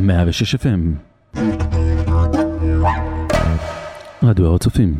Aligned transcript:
106 0.00 0.54
FM 0.54 0.80
רדיו 4.22 4.46
הר 4.46 4.54
הצופים 4.54 4.98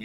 Yeah. 0.00 0.04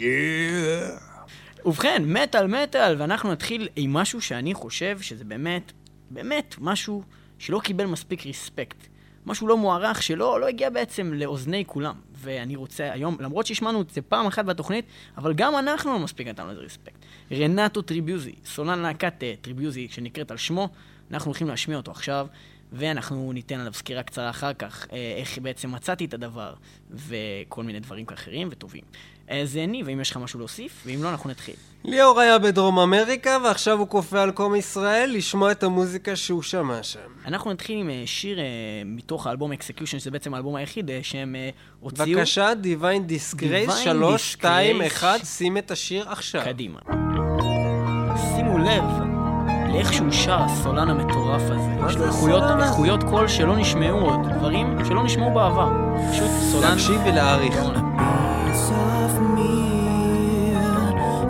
ובכן, 1.64 2.02
מטאל 2.06 2.46
מטאל, 2.46 2.94
ואנחנו 2.98 3.32
נתחיל 3.32 3.68
עם 3.76 3.92
משהו 3.92 4.20
שאני 4.20 4.54
חושב 4.54 5.00
שזה 5.00 5.24
באמת, 5.24 5.72
באמת 6.10 6.54
משהו 6.58 7.02
שלא 7.38 7.60
קיבל 7.64 7.86
מספיק 7.86 8.26
respect. 8.26 8.86
משהו 9.26 9.46
לא 9.46 9.56
מוערך 9.56 10.02
שלא 10.02 10.40
לא 10.40 10.46
הגיע 10.46 10.70
בעצם 10.70 11.12
לאוזני 11.14 11.64
כולם. 11.66 11.94
ואני 12.12 12.56
רוצה 12.56 12.92
היום, 12.92 13.16
למרות 13.20 13.46
שהשמענו 13.46 13.80
את 13.80 13.90
זה 13.90 14.02
פעם 14.02 14.26
אחת 14.26 14.44
בתוכנית, 14.44 14.84
אבל 15.16 15.34
גם 15.34 15.56
אנחנו 15.56 15.92
לא 15.92 15.98
מספיק 15.98 16.26
נתנו 16.26 16.52
לזה 16.52 16.60
respect. 16.60 16.98
רנטו 17.32 17.82
טריביוזי, 17.82 18.34
סולן 18.44 18.78
להקת 18.78 19.22
אה, 19.22 19.34
טריביוזי 19.40 19.88
שנקראת 19.90 20.30
על 20.30 20.36
שמו, 20.36 20.68
אנחנו 21.10 21.28
הולכים 21.28 21.48
להשמיע 21.48 21.76
אותו 21.76 21.90
עכשיו, 21.90 22.26
ואנחנו 22.72 23.32
ניתן 23.32 23.60
עליו 23.60 23.74
סקירה 23.74 24.02
קצרה 24.02 24.30
אחר 24.30 24.54
כך, 24.54 24.86
אה, 24.92 25.14
איך 25.16 25.38
בעצם 25.38 25.72
מצאתי 25.72 26.04
את 26.04 26.14
הדבר, 26.14 26.54
וכל 26.90 27.62
מיני 27.62 27.80
דברים 27.80 28.06
אחרים 28.14 28.48
וטובים. 28.50 28.82
אז 29.28 29.56
אה, 29.56 29.66
ניב, 29.66 29.88
האם 29.88 30.00
יש 30.00 30.10
לך 30.10 30.16
משהו 30.16 30.38
להוסיף? 30.38 30.82
ואם 30.86 31.02
לא, 31.02 31.10
אנחנו 31.10 31.30
נתחיל. 31.30 31.54
ליאור 31.84 32.20
היה 32.20 32.38
בדרום 32.38 32.78
אמריקה, 32.78 33.38
ועכשיו 33.44 33.78
הוא 33.78 33.88
כופה 33.88 34.22
על 34.22 34.30
עם 34.30 34.54
ישראל 34.54 35.10
לשמוע 35.14 35.52
את 35.52 35.62
המוזיקה 35.62 36.16
שהוא 36.16 36.42
שמע 36.42 36.82
שם. 36.82 36.98
אנחנו 37.26 37.52
נתחיל 37.52 37.78
עם 37.78 37.90
אה, 37.90 38.02
שיר 38.06 38.38
מתוך 38.84 39.26
האלבום 39.26 39.52
Execution, 39.52 39.98
שזה 39.98 40.10
בעצם 40.10 40.34
האלבום 40.34 40.54
היחיד 40.54 40.90
שהם 41.02 41.36
הוציאו. 41.80 42.18
בבקשה, 42.18 42.52
Divine 42.62 43.10
Disgrace, 43.10 43.70
Divine 43.70 43.84
3, 43.84 44.32
2, 44.32 44.80
Disgrace. 44.80 44.86
1, 44.86 45.24
שים 45.24 45.58
את 45.58 45.70
השיר 45.70 46.08
עכשיו. 46.08 46.42
קדימה. 46.44 46.80
שימו 48.36 48.58
לב 48.58 49.15
לאיך 49.73 49.93
שהוא 49.93 50.11
שר 50.11 50.41
הסולן 50.41 50.89
המטורף 50.89 51.41
הזה. 51.41 51.69
מה 51.79 51.87
יש 51.87 51.93
זה 51.93 51.99
לו 51.99 52.05
איכויות, 52.05 52.43
הסולן 52.43 52.59
הזה? 52.59 52.69
איכויות 52.69 53.03
קול 53.03 53.27
שלא 53.27 53.57
נשמעו 53.57 53.99
עוד, 53.99 54.19
דברים 54.37 54.77
שלא 54.85 55.03
נשמעו 55.03 55.33
בעבר. 55.33 55.69
פשוט 56.11 56.31
סולן... 56.51 56.69
להקשיב 56.69 57.01
ולהעריך. 57.05 57.55
גאון. 57.55 57.91
piece 58.51 58.71
of 58.71 59.13
me 59.35 60.53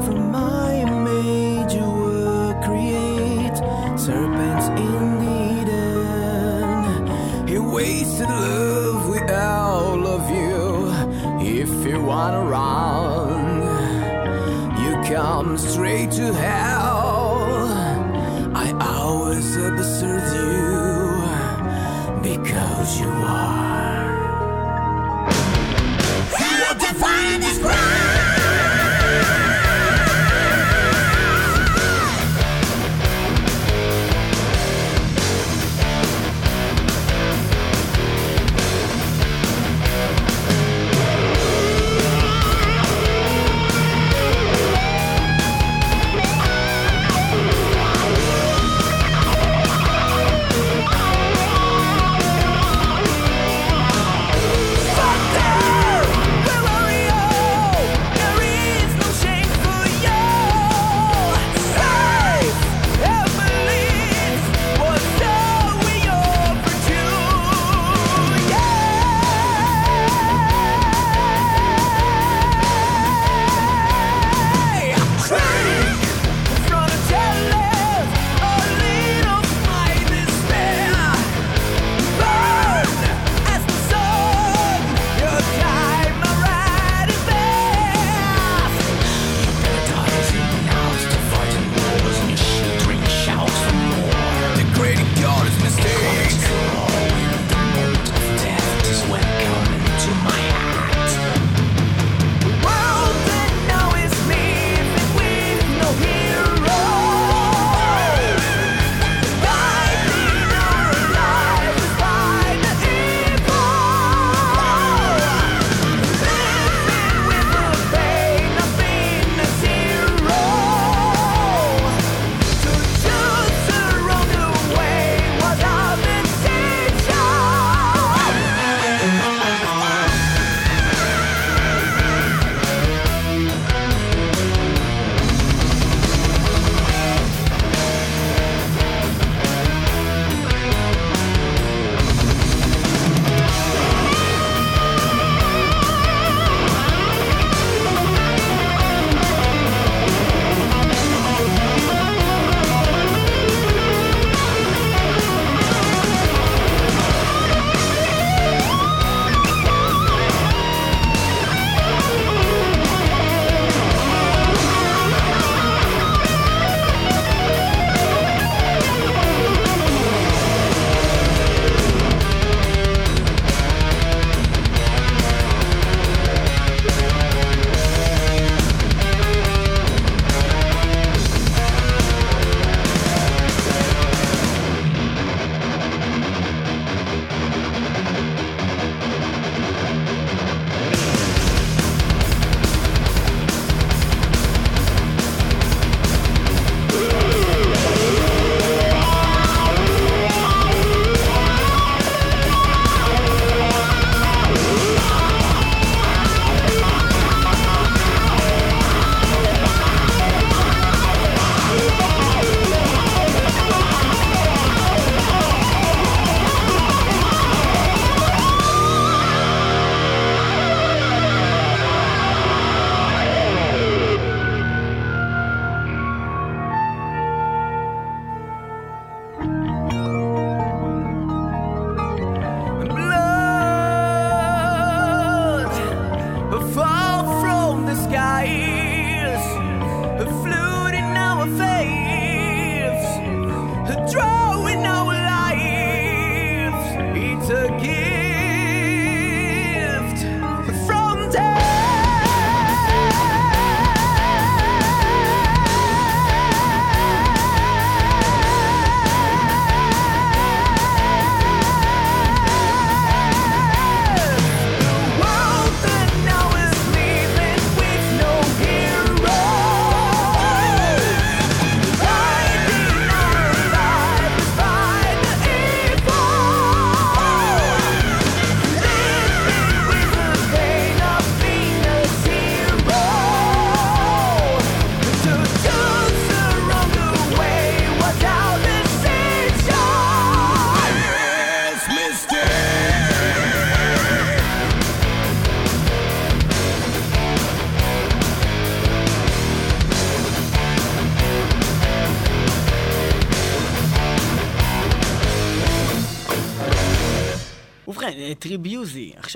from 0.06 0.32
my 0.32 0.70
image 0.88 1.74
you 1.80 1.90
were 2.04 2.54
create 2.66 3.58
serpents 4.06 4.68
in 4.88 5.04
the 5.22 5.36
Eden 5.60 7.08
he 7.48 7.58
wasted 7.60 8.30
love 8.30 9.08
with 9.14 9.30
all 9.30 10.02
of 10.16 10.24
you 10.38 10.60
if 11.60 11.72
you 11.88 11.98
wanna 12.12 12.44
run 12.58 13.44
you 14.84 14.92
come 15.14 15.50
straight 15.58 16.12
to 16.20 16.34
hell 16.34 16.75
always 19.77 20.03
observe 20.03 20.35
you 20.35 22.23
because 22.23 23.01
you 23.01 23.09
are 23.09 23.66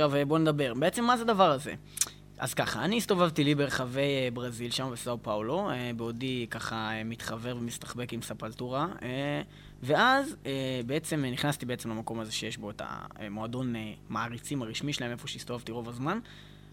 עכשיו 0.00 0.16
אה, 0.16 0.24
בואו 0.24 0.38
נדבר. 0.38 0.74
בעצם 0.74 1.04
מה 1.04 1.16
זה 1.16 1.22
הדבר 1.22 1.50
הזה? 1.50 1.74
אז 2.38 2.54
ככה, 2.54 2.84
אני 2.84 2.96
הסתובבתי 2.96 3.44
לי 3.44 3.54
ברחבי 3.54 4.00
אה, 4.00 4.28
ברזיל, 4.32 4.70
שם 4.70 4.90
בסאו 4.92 5.22
פאולו, 5.22 5.70
אה, 5.70 5.90
בעודי 5.96 6.46
ככה 6.50 6.90
מתחבר 7.04 7.56
ומסתחבק 7.56 8.12
עם 8.12 8.22
ספלטורה, 8.22 8.88
ואז 9.82 10.36
בעצם 10.86 11.24
נכנסתי 11.24 11.66
בעצם 11.66 11.90
למקום 11.90 12.20
הזה 12.20 12.32
שיש 12.32 12.58
בו 12.58 12.70
את 12.70 12.82
המועדון 12.84 13.74
מעריצים 14.08 14.62
הרשמי 14.62 14.92
שלהם, 14.92 15.10
איפה 15.10 15.28
שהסתובבתי 15.28 15.72
רוב 15.72 15.88
הזמן, 15.88 16.18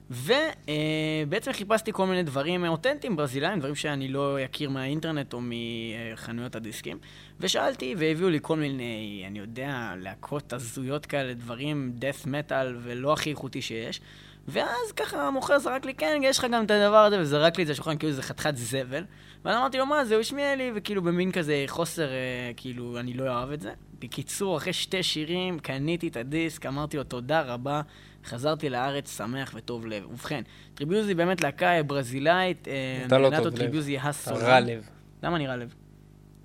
ובעצם 0.09 1.53
חיפשתי 1.53 1.91
כל 1.93 2.05
מיני 2.05 2.23
דברים 2.23 2.65
אותנטיים 2.65 3.15
ברזילאים, 3.15 3.59
דברים 3.59 3.75
שאני 3.75 4.07
לא 4.07 4.37
אכיר 4.45 4.69
מהאינטרנט 4.69 5.33
או 5.33 5.39
מחנויות 5.41 6.55
הדיסקים, 6.55 6.97
ושאלתי, 7.39 7.95
והביאו 7.97 8.29
לי 8.29 8.39
כל 8.41 8.57
מיני, 8.57 9.23
אני 9.27 9.39
יודע, 9.39 9.93
להקות 9.97 10.53
הזויות 10.53 11.05
כאלה, 11.05 11.33
דברים, 11.33 11.93
death 11.99 12.25
metal 12.25 12.67
ולא 12.83 13.13
הכי 13.13 13.29
איכותי 13.29 13.61
שיש. 13.61 14.01
ואז 14.47 14.91
ככה 14.95 15.27
המוכר 15.27 15.59
זרק 15.59 15.85
לי, 15.85 15.93
כן, 15.93 16.21
יש 16.23 16.39
לך 16.39 16.45
גם 16.51 16.65
את 16.65 16.71
הדבר 16.71 16.97
הזה, 16.97 17.19
וזרק 17.19 17.57
לי 17.57 17.63
את 17.63 17.67
זה 17.67 17.73
לשולחן 17.73 17.97
כאילו 17.97 18.13
זה 18.13 18.21
חתיכת 18.21 18.55
זבל. 18.55 19.03
ואני 19.45 19.57
אמרתי 19.57 19.77
לו, 19.77 19.85
מה 19.85 20.05
זה, 20.05 20.13
הוא 20.13 20.21
השמיע 20.21 20.55
לי, 20.55 20.71
וכאילו 20.75 21.01
במין 21.01 21.31
כזה 21.31 21.63
חוסר, 21.67 22.07
אה, 22.07 22.51
כאילו, 22.57 22.99
אני 22.99 23.13
לא 23.13 23.23
אוהב 23.23 23.51
את 23.51 23.61
זה. 23.61 23.73
בקיצור, 23.99 24.57
אחרי 24.57 24.73
שתי 24.73 25.03
שירים, 25.03 25.59
קניתי 25.59 26.07
את 26.07 26.17
הדיסק, 26.17 26.65
אמרתי 26.65 26.97
לו, 26.97 27.03
תודה 27.03 27.41
רבה, 27.41 27.81
חזרתי 28.27 28.69
לארץ 28.69 29.17
שמח 29.17 29.51
וטוב 29.55 29.85
לב. 29.85 30.05
ובכן, 30.11 30.41
טריביוזי 30.73 31.13
באמת 31.13 31.41
להקה 31.41 31.77
אה, 31.77 31.83
ברזילאית, 31.83 32.67
אה, 32.67 33.03
אתה 33.07 33.17
לא. 33.17 33.49
טריביוזי 33.55 33.97
הסולן. 33.97 34.41
רע 34.41 34.59
לב. 34.59 34.89
למה 35.23 35.35
אני 35.35 35.47
רע 35.47 35.55
לב? 35.55 35.73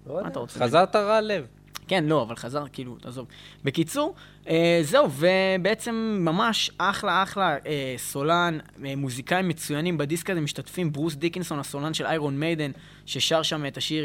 לא 0.06 0.14
יודע, 0.14 0.28
אתה 0.28 0.38
רוצה? 0.38 0.60
חזרת 0.60 0.96
רע 0.96 1.20
לב. 1.20 1.46
כן, 1.88 2.04
לא, 2.04 2.22
אבל 2.22 2.36
חזר, 2.36 2.64
כאילו, 2.72 2.96
תעזוב. 3.00 3.26
בקיצור, 3.64 4.14
אה, 4.48 4.80
זהו, 4.82 5.08
ובעצם 5.10 6.16
ממש 6.20 6.70
אחלה 6.78 7.22
אחלה 7.22 7.56
אה, 7.66 7.94
סולן, 7.98 8.58
אה, 8.84 8.96
מוזיקאים 8.96 9.48
מצוינים 9.48 9.98
בדיסק 9.98 10.30
הזה 10.30 10.40
משתתפים, 10.40 10.92
ברוס 10.92 11.14
דיקנסון, 11.14 11.58
הסולן 11.58 11.94
של 11.94 12.06
איירון 12.06 12.40
מיידן, 12.40 12.70
ששר 13.06 13.42
שם 13.42 13.66
את 13.66 13.76
השיר 13.76 14.04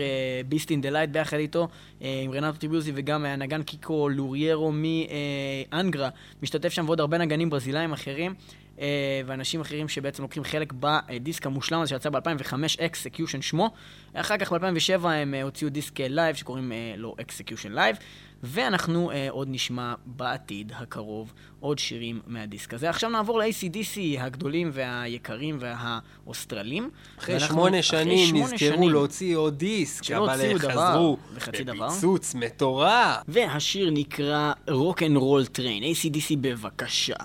Beast 0.50 0.72
in 0.72 0.82
the 0.82 0.90
Light 0.90 1.10
ביחד 1.10 1.38
איתו, 1.38 1.68
אה, 2.02 2.22
עם 2.24 2.32
רנטו 2.32 2.58
טריביוזי 2.58 2.92
וגם 2.96 3.26
הנגן 3.26 3.64
קיקו 3.64 4.10
לוריירו 4.10 4.72
מאנגרה, 4.72 6.10
משתתף 6.44 6.70
שם 6.70 6.86
ועוד 6.86 7.00
הרבה 7.00 7.18
נגנים 7.18 7.50
ברזילאים 7.50 7.94
אחרים. 7.94 8.34
אה, 8.80 9.22
ואנשים 9.26 9.62
אחרים 9.62 9.88
שבעצם 9.88 10.24
לוקחים 10.24 10.44
חלק 10.44 10.74
בדיסק 10.74 11.46
המושלם 11.46 11.82
הזה 11.82 11.90
שיצא 11.90 12.10
ב-2005, 12.10 12.54
Execution 12.80 13.42
שמו. 13.42 13.70
אחר 14.14 14.38
כך 14.38 14.52
ב-2007 14.52 15.08
הם 15.08 15.34
אה, 15.34 15.44
הוציאו 15.44 15.70
דיסק 15.70 16.00
live 16.00 16.36
שקוראים 16.36 16.72
אה, 16.72 16.94
לו 16.98 17.16
Execution 17.22 17.72
Live, 17.72 17.98
ואנחנו 18.44 19.12
אה, 19.12 19.28
עוד 19.30 19.48
נשמע 19.52 19.94
בעתיד 20.06 20.72
הקרוב 20.76 21.34
עוד 21.60 21.80
שירים 21.80 22.22
מהדיסק 22.28 22.74
הזה. 22.74 22.90
עכשיו 22.90 23.10
נעבור 23.10 23.40
ל-ACDC 23.40 24.00
הגדולים 24.20 24.70
והיקרים 24.74 25.58
והאוסטרלים. 25.60 26.90
אחרי 27.20 27.40
שמונה 27.40 27.82
שנים 27.82 28.36
נזכרו 28.36 28.58
שנים. 28.58 28.90
להוציא 28.90 29.38
עוד 29.38 29.58
דיסק, 29.58 30.12
אבל 30.12 30.58
חזרו. 30.58 31.18
בפיצוץ 31.36 32.36
מטורף. 32.36 33.18
והשיר 33.28 33.90
נקרא 33.92 34.54
Rock 34.70 35.04
and 35.04 35.18
Roll 35.18 35.46
Train, 35.46 35.84
ACDC 35.84 36.36
בבקשה. 36.42 37.16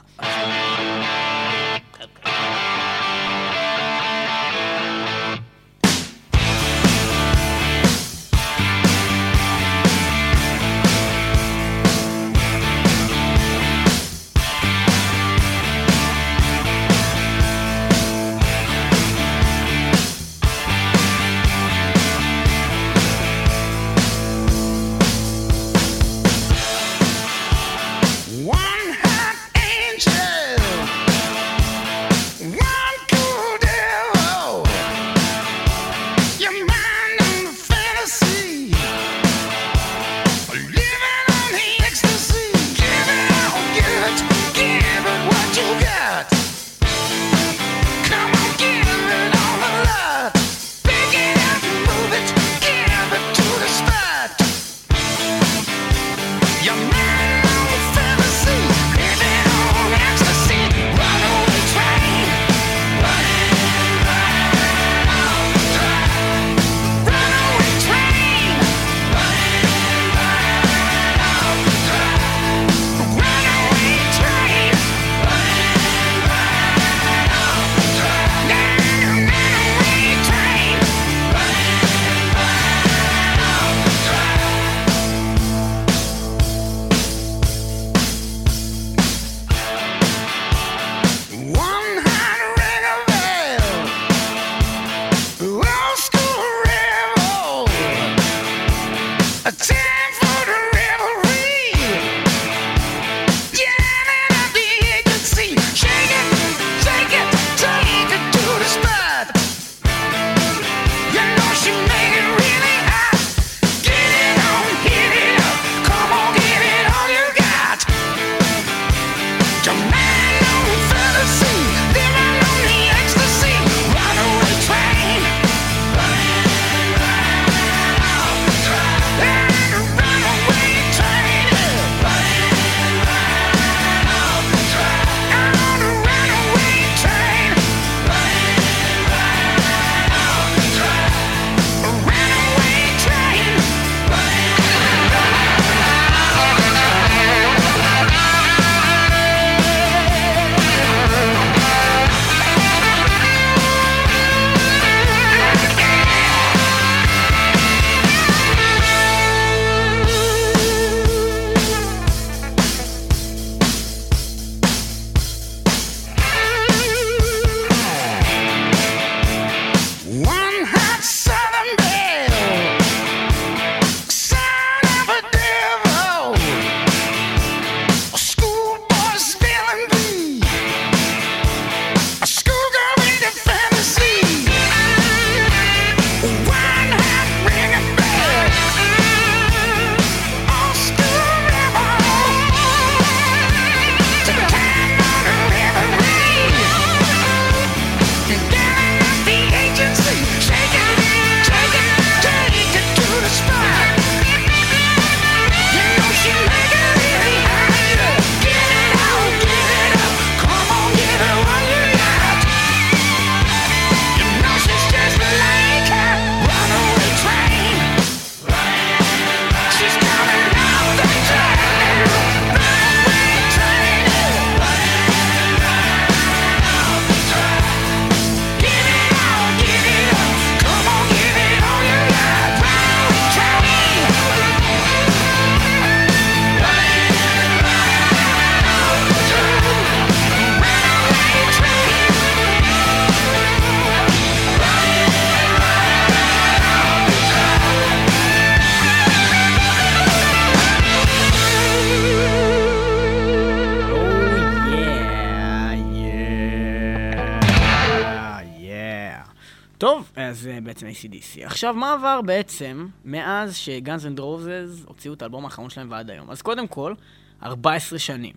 טוב, 259.83 260.13
אז 260.17 260.47
אה, 260.53 260.59
בעצם 260.63 260.87
ACDC. 260.87 261.45
עכשיו, 261.47 261.75
מה 261.75 261.93
עבר 261.93 262.21
בעצם 262.21 262.87
מאז 263.05 263.57
שגאנז 263.57 264.07
אנד 264.07 264.19
רוזז 264.19 264.85
הוציאו 264.87 265.15
את 265.15 265.23
האלבום 265.23 265.45
האחרון 265.45 265.71
שלהם 265.71 265.91
ועד 265.91 266.11
היום? 266.11 266.31
אז 266.31 266.43
קודם 266.43 266.67
כל, 266.67 266.95
14 267.43 267.99
שנים. 267.99 268.33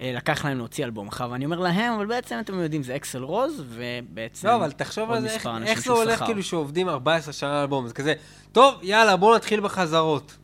אה, 0.00 0.12
לקח 0.16 0.44
להם 0.44 0.58
להוציא 0.58 0.84
אלבום 0.84 1.08
אחר, 1.08 1.28
ואני 1.30 1.44
אומר 1.44 1.58
להם, 1.58 1.92
אבל 1.92 2.06
בעצם 2.06 2.36
אתם 2.40 2.60
יודעים, 2.60 2.82
זה 2.82 2.96
אקסל 2.96 3.22
רוז, 3.22 3.64
ובעצם... 3.68 4.48
לא, 4.48 4.56
אבל 4.56 4.72
תחשוב 4.72 5.10
על 5.10 5.20
זה, 5.20 5.34
איך- 5.34 5.48
איך 5.66 5.82
זה 5.82 5.92
הולך. 5.92 6.24
כאילו 6.24 6.42
שעובדים 6.42 6.88
14 6.88 7.32
שנה 7.32 7.50
על 7.50 7.60
אלבום, 7.60 7.88
זה 7.88 7.94
כזה, 7.94 8.14
טוב, 8.52 8.74
יאללה, 8.82 9.16
בואו 9.16 9.36
נתחיל 9.36 9.60
בחזרות. 9.60 10.36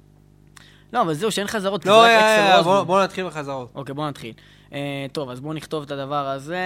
לא, 0.93 1.01
אבל 1.03 1.15
זהו, 1.15 1.31
שאין 1.31 1.47
חזרות, 1.47 1.87
לא, 1.87 2.03
זה 2.03 2.09
יאללה, 2.09 2.47
יאללה. 2.49 2.63
בואו 2.63 2.85
בואו 2.85 3.05
נתחיל 3.05 3.27
בחזרות. 3.27 3.71
אוקיי, 3.75 3.95
בואו 3.95 4.09
נתחיל. 4.09 4.33
אה, 4.73 4.79
טוב, 5.13 5.31
אז 5.31 5.41
בואו 5.41 5.53
נכתוב 5.53 5.83
את 5.83 5.91
הדבר 5.91 6.27
הזה. 6.29 6.59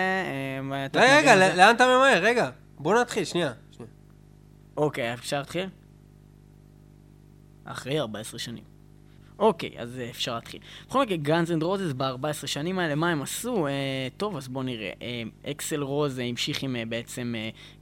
אה, 0.73 0.87
אתה 0.87 1.01
רגע, 1.01 1.17
רגע, 1.19 1.37
זה. 1.37 1.55
לאן 1.57 1.75
אתה 1.77 1.87
ממהר? 1.87 2.19
רגע, 2.23 2.51
בואו 2.79 3.01
נתחיל, 3.01 3.25
שנייה. 3.25 3.53
אוקיי, 4.81 5.15
אפשר 5.15 5.39
להתחיל? 5.39 5.69
אחרי 7.65 8.01
14 8.01 8.39
שנים. 8.39 8.65
אוקיי, 9.39 9.71
אז 9.79 9.99
אה, 9.99 10.11
אפשר 10.11 10.35
להתחיל. 10.35 10.61
בכל 10.89 11.03
מקרה, 11.03 11.17
Guns 11.17 11.53
N' 11.53 11.63
Roses 11.63 11.93
ב-14 11.93 12.47
שנים 12.47 12.79
האלה, 12.79 12.95
מה 12.95 13.11
הם 13.11 13.23
עשו? 13.23 13.67
אה, 13.67 13.73
טוב, 14.17 14.37
אז 14.37 14.49
בואו 14.49 14.65
נראה. 14.65 14.93
אה, 15.03 15.23
אקסל 15.51 15.83
רוז 15.83 16.19
המשיך 16.19 16.63
עם 16.63 16.77
אה, 16.77 16.83
בעצם 16.89 17.35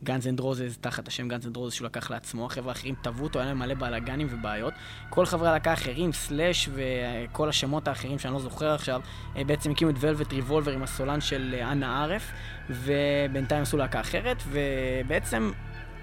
Guns 0.05 0.29
N' 0.29 0.41
Roses 0.41 0.79
תחת 0.81 1.09
השם 1.09 1.29
Guns 1.29 1.47
N' 1.47 1.57
Roses 1.57 1.75
שהוא 1.75 1.87
לקח 1.87 2.11
לעצמו. 2.11 2.47
החבר'ה 2.47 2.69
האחרים 2.69 2.95
תבעו 3.03 3.25
אותו, 3.25 3.39
היה 3.39 3.49
להם 3.49 3.59
מלא 3.59 3.75
בלאגנים 3.75 4.27
ובעיות. 4.31 4.75
כל 5.11 5.27
חברי 5.27 5.49
הלהקה 5.49 5.71
האחרים, 5.71 6.13
סלאש 6.13 6.69
וכל 6.73 7.49
השמות 7.49 7.89
האחרים 7.89 8.19
שאני 8.19 8.35
לא 8.35 8.41
זוכר 8.41 8.75
עכשיו, 8.75 9.01
אה, 9.37 9.45
בעצם 9.45 9.71
הקימו 9.71 9.91
את 9.91 9.97
ולווט 10.01 10.33
ריבולבר 10.33 10.73
עם 10.73 10.83
הסולן 10.83 11.21
של 11.21 11.55
אנה 11.63 12.03
ערף, 12.03 12.33
ובינתיים 12.71 13.63
עשו 13.63 13.77
להקה 13.77 14.01
אחרת, 14.01 14.43
ובעצם 14.49 15.51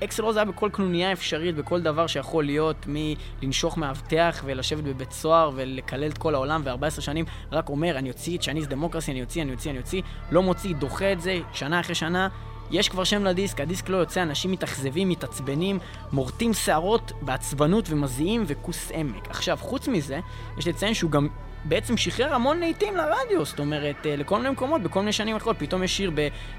אקסל 0.03 0.23
רוז 0.23 0.35
היה 0.35 0.45
בכל 0.45 0.69
קנוניה 0.73 1.11
אפשרית, 1.11 1.55
בכל 1.55 1.81
דבר 1.81 2.07
שיכול 2.07 2.45
להיות, 2.45 2.85
מלנשוך 2.87 3.77
מאבטח 3.77 4.43
ולשבת 4.45 4.83
בבית 4.83 5.11
סוהר 5.11 5.51
ולקלל 5.55 6.09
את 6.09 6.17
כל 6.17 6.35
העולם, 6.35 6.61
ו-14 6.65 7.01
שנים 7.01 7.25
רק 7.51 7.69
אומר, 7.69 7.97
אני 7.97 8.09
אוציא 8.09 8.37
את 8.37 8.41
צ'ייניז 8.41 8.67
דמוקרסי, 8.67 9.11
אני 9.11 9.21
אוציא, 9.21 9.41
אני 9.41 9.51
אוציא, 9.51 9.71
אני 9.71 9.79
אוציא, 9.79 10.01
לא 10.31 10.41
מוציא, 10.41 10.75
דוחה 10.75 11.11
את 11.11 11.21
זה, 11.21 11.39
שנה 11.53 11.79
אחרי 11.79 11.95
שנה. 11.95 12.27
יש 12.71 12.89
כבר 12.89 13.03
שם 13.03 13.23
לדיסק, 13.23 13.61
הדיסק 13.61 13.89
לא 13.89 13.97
יוצא, 13.97 14.23
אנשים 14.23 14.51
מתאכזבים, 14.51 15.09
מתעצבנים, 15.09 15.79
מורטים 16.11 16.53
שערות 16.53 17.11
בעצבנות 17.21 17.85
ומזיעים 17.89 18.43
וכוס 18.47 18.91
עמק. 18.93 19.29
עכשיו, 19.29 19.57
חוץ 19.61 19.87
מזה, 19.87 20.19
יש 20.57 20.67
לציין 20.67 20.93
שהוא 20.93 21.11
גם 21.11 21.27
בעצם 21.67 21.97
שחרר 21.97 22.33
המון 22.33 22.59
להיטים 22.59 22.95
לרדיו, 22.95 23.45
זאת 23.45 23.59
אומרת, 23.59 24.05
אה, 24.05 24.15
לכל 24.15 24.37
מיני 24.37 24.49
מקומות, 24.49 24.81
בכל 24.81 24.99
מיני 24.99 25.13
שנים 25.13 25.35
אחרות. 25.35 25.55
פתאום 25.59 25.83
יש 25.83 25.97
שיר 25.97 26.11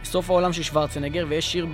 בסוף 0.03 0.31
העולם 0.31 0.53
של 0.53 0.63
שוורצנגר, 0.63 1.27
ויש 1.29 1.53
שיר 1.53 1.67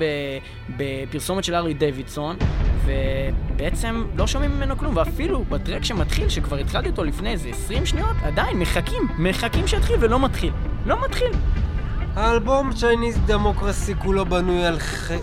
בפרסומת 0.77 1.45
של 1.45 1.55
ארי 1.55 1.75
דיווידסון, 1.75 2.37
ובעצם 2.85 4.05
לא 4.17 4.27
שומעים 4.27 4.51
ממנו 4.51 4.79
כלום, 4.79 4.97
ואפילו 4.97 5.45
בטרק 5.45 5.85
שמתחיל, 5.85 6.29
שכבר 6.29 6.57
התחלתי 6.57 6.89
אותו 6.89 7.05
לפני 7.05 7.31
איזה 7.31 7.49
20 7.49 7.87
שניות, 7.87 8.17
עדיין 8.23 8.59
מחכים, 8.59 9.09
מחכים 9.19 9.67
שיתחיל 9.67 9.97
ולא 10.01 10.21
מתחיל. 10.21 10.53
לא 10.87 11.05
מתחיל. 11.05 11.31
האלבום 12.17 12.73
צ'ייניז 12.73 13.19
דמוקרסי 13.27 13.95
כולו 13.95 14.27
בנוי 14.27 14.65
על 14.65 14.79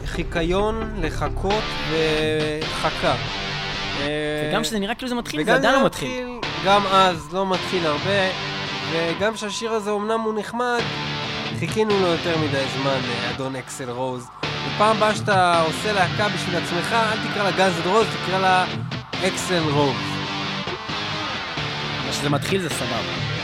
חיקיון, 0.05 0.93
לחכות 1.01 1.63
וחכה. 1.91 3.15
אה, 4.01 4.49
וגם 4.49 4.61
כשזה 4.61 4.79
נראה 4.79 4.95
כאילו 4.95 5.09
זה 5.09 5.15
מתחיל, 5.15 5.43
זה 5.43 5.53
עדיין 5.53 5.73
זה 5.73 5.79
לא 5.79 5.85
מתחיל. 5.85 6.27
גם 6.65 6.87
אז 6.87 7.33
לא 7.33 7.49
מתחיל 7.49 7.85
הרבה, 7.85 8.29
וגם 8.91 9.35
שהשיר 9.35 9.71
הזה 9.71 9.91
אמנם 9.91 10.19
הוא 10.19 10.39
נחמד, 10.39 10.79
חיכינו 11.59 11.99
לו 11.99 12.07
יותר 12.07 12.37
מדי 12.37 12.63
זמן, 12.77 12.99
אה, 13.09 13.29
אדון 13.35 13.55
אקסל 13.55 13.89
רוז. 13.89 14.27
בפעם 14.75 14.97
הבאה 14.97 15.15
שאתה 15.15 15.61
עושה 15.61 15.93
להקה 15.93 16.29
בשביל 16.29 16.55
עצמך, 16.55 16.93
אל 16.93 17.31
תקרא 17.31 17.43
לה 17.43 17.51
גז 17.51 17.73
רוז, 17.85 18.07
תקרא 18.23 18.39
לה 18.39 18.65
אקסל 19.27 19.63
רוז. 19.69 19.95
כשזה 22.09 22.29
מתחיל 22.29 22.61
זה 22.61 22.69
סבבה. 22.69 23.38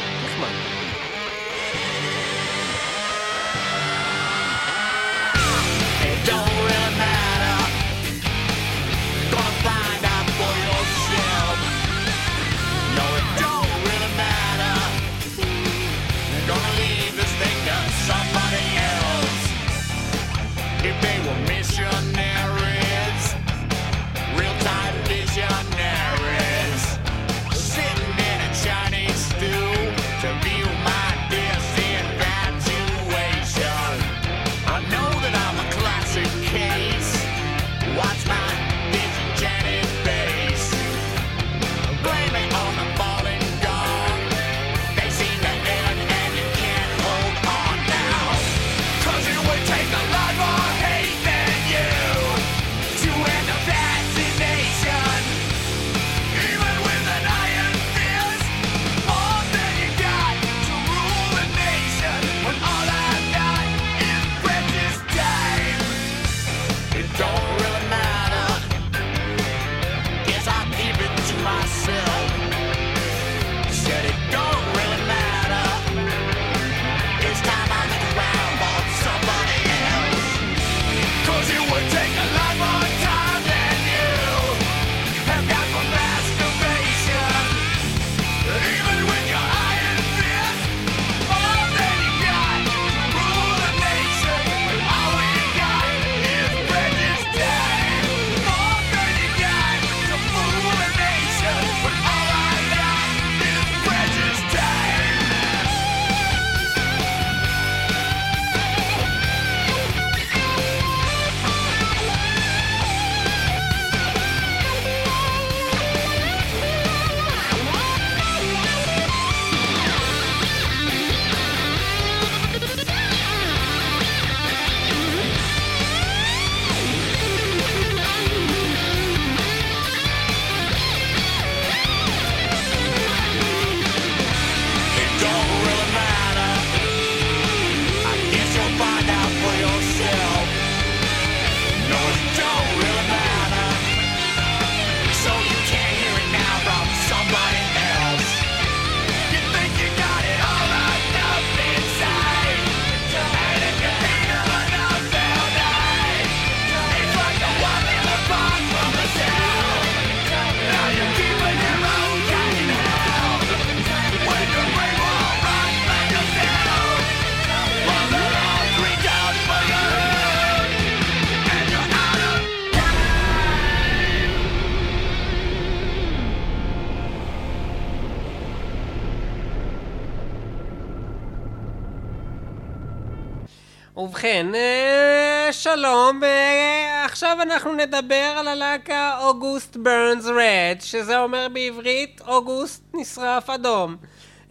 נדבר 187.85 188.33
על 188.37 188.48
הלהקה 188.48 189.17
אוגוסט 189.21 189.77
ברנס 189.77 190.25
רד, 190.25 190.77
שזה 190.79 191.19
אומר 191.19 191.48
בעברית 191.53 192.21
אוגוסט 192.27 192.83
נשרף 192.93 193.50
אדום. 193.50 193.95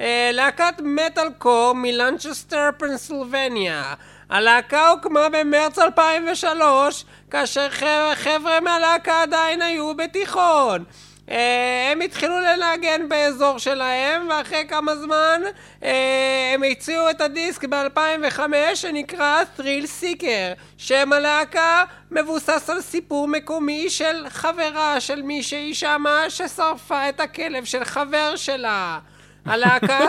אה, 0.00 0.30
להקת 0.32 0.74
מטאל 0.80 1.28
קור 1.38 1.72
מלנצ'סטר 1.72 2.70
פנסילבניה. 2.78 3.94
הלהקה 4.30 4.88
הוקמה 4.88 5.28
במרץ 5.28 5.78
2003, 5.78 7.04
כאשר 7.30 7.68
חבר'ה 8.14 8.60
מהלהקה 8.60 9.22
עדיין 9.22 9.62
היו 9.62 9.94
בתיכון. 9.96 10.84
אה, 11.30 11.88
הם 11.92 12.00
התחילו 12.00 12.34
לנגן 12.40 13.08
באזור 13.08 13.58
שלהם, 13.58 14.28
ואחרי 14.30 14.64
כמה 14.68 14.96
זמן 14.96 15.42
אה, 15.82 16.52
הם 16.54 16.62
הציעו 16.70 17.10
את 17.10 17.20
הדיסק 17.20 17.64
ב-2005 17.64 18.40
שנקרא 18.74 19.42
Thrill 19.58 20.02
Seeker. 20.02 20.60
שם 20.78 21.12
הלהקה 21.12 21.84
מבוסס 22.10 22.70
על 22.70 22.80
סיפור 22.80 23.28
מקומי 23.28 23.90
של 23.90 24.26
חברה 24.28 25.00
של 25.00 25.22
מישהי 25.22 25.74
שמה 25.74 26.24
ששרפה 26.28 27.08
את 27.08 27.20
הכלב 27.20 27.64
של 27.64 27.84
חבר 27.84 28.37
שלה. 28.37 28.98
הלהקה 29.46 29.98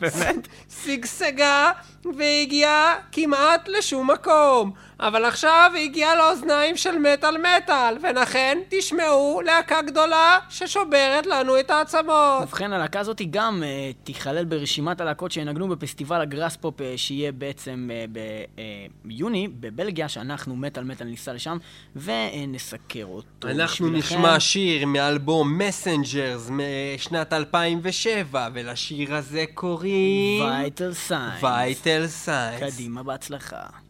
שגשגה 0.84 1.70
והגיעה 2.16 2.94
כמעט 3.12 3.68
לשום 3.68 4.10
מקום. 4.10 4.72
אבל 5.02 5.24
עכשיו 5.24 5.70
היא 5.74 5.84
הגיעה 5.84 6.16
לאוזניים 6.16 6.76
של 6.76 6.98
מטאל 6.98 7.36
מטאל, 7.38 7.96
ולכן 8.02 8.58
תשמעו 8.68 9.40
להקה 9.44 9.82
גדולה 9.82 10.38
ששוברת 10.48 11.26
לנו 11.26 11.60
את 11.60 11.70
העצמות. 11.70 12.42
ובכן, 12.42 12.72
הלהקה 12.72 13.00
הזאת 13.00 13.22
גם 13.30 13.62
אה, 13.62 13.90
תיכלל 14.04 14.44
ברשימת 14.44 15.00
הלהקות 15.00 15.32
שינגנו 15.32 15.68
בפסטיבל 15.68 16.20
הגראס 16.20 16.56
פופ 16.56 16.80
אה, 16.80 16.92
שיהיה 16.96 17.32
בעצם 17.32 17.90
אה, 17.92 18.64
ביוני 19.04 19.48
בבלגיה, 19.60 20.08
שאנחנו 20.08 20.56
מטאל 20.56 20.84
מטאל 20.84 21.06
ניסע 21.06 21.32
לשם 21.32 21.58
ונסקר 21.96 23.04
אותו. 23.04 23.48
אנחנו 23.48 23.86
בשבילכם. 23.86 24.16
נשמע 24.16 24.40
שיר 24.40 24.86
מאלבום 24.86 25.58
Messengers 25.58 26.50
משנת 26.50 27.32
2007, 27.32 28.48
ולשיר 28.52 29.14
הזה 29.14 29.44
קוראים... 29.54 30.44
Vital 30.44 30.94
Signs. 30.94 31.44
Vital 31.44 32.06
Signs. 32.06 32.74
קדימה, 32.74 33.02
בהצלחה. 33.02 33.89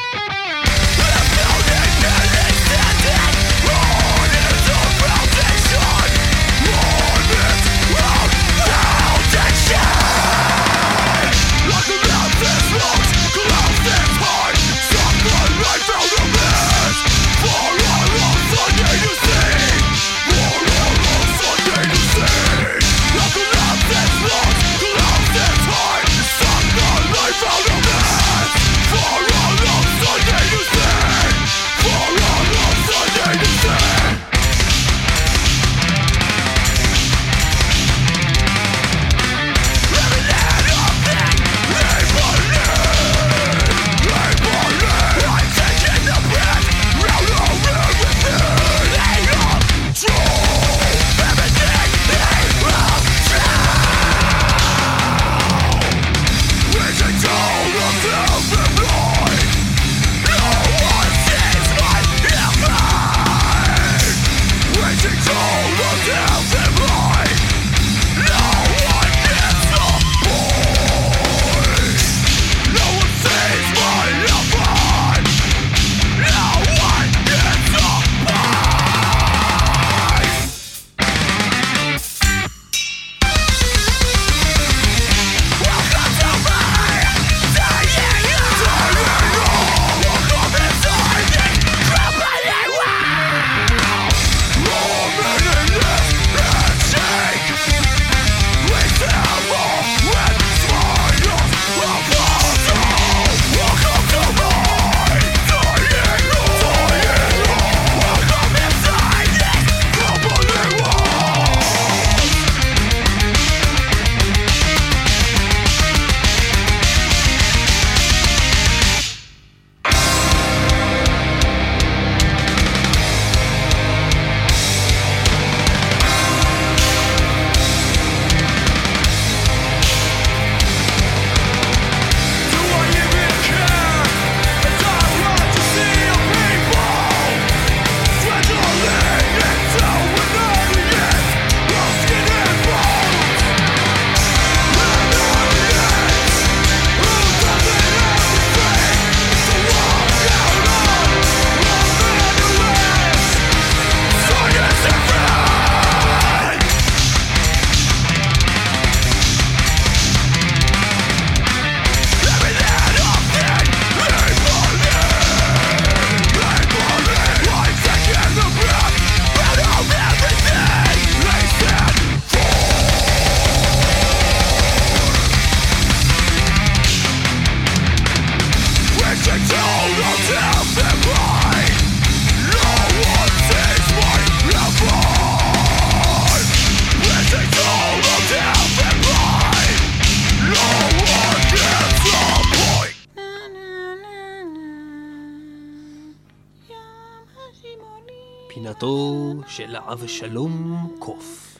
אבשלום 199.93 200.87
קוף, 200.99 201.57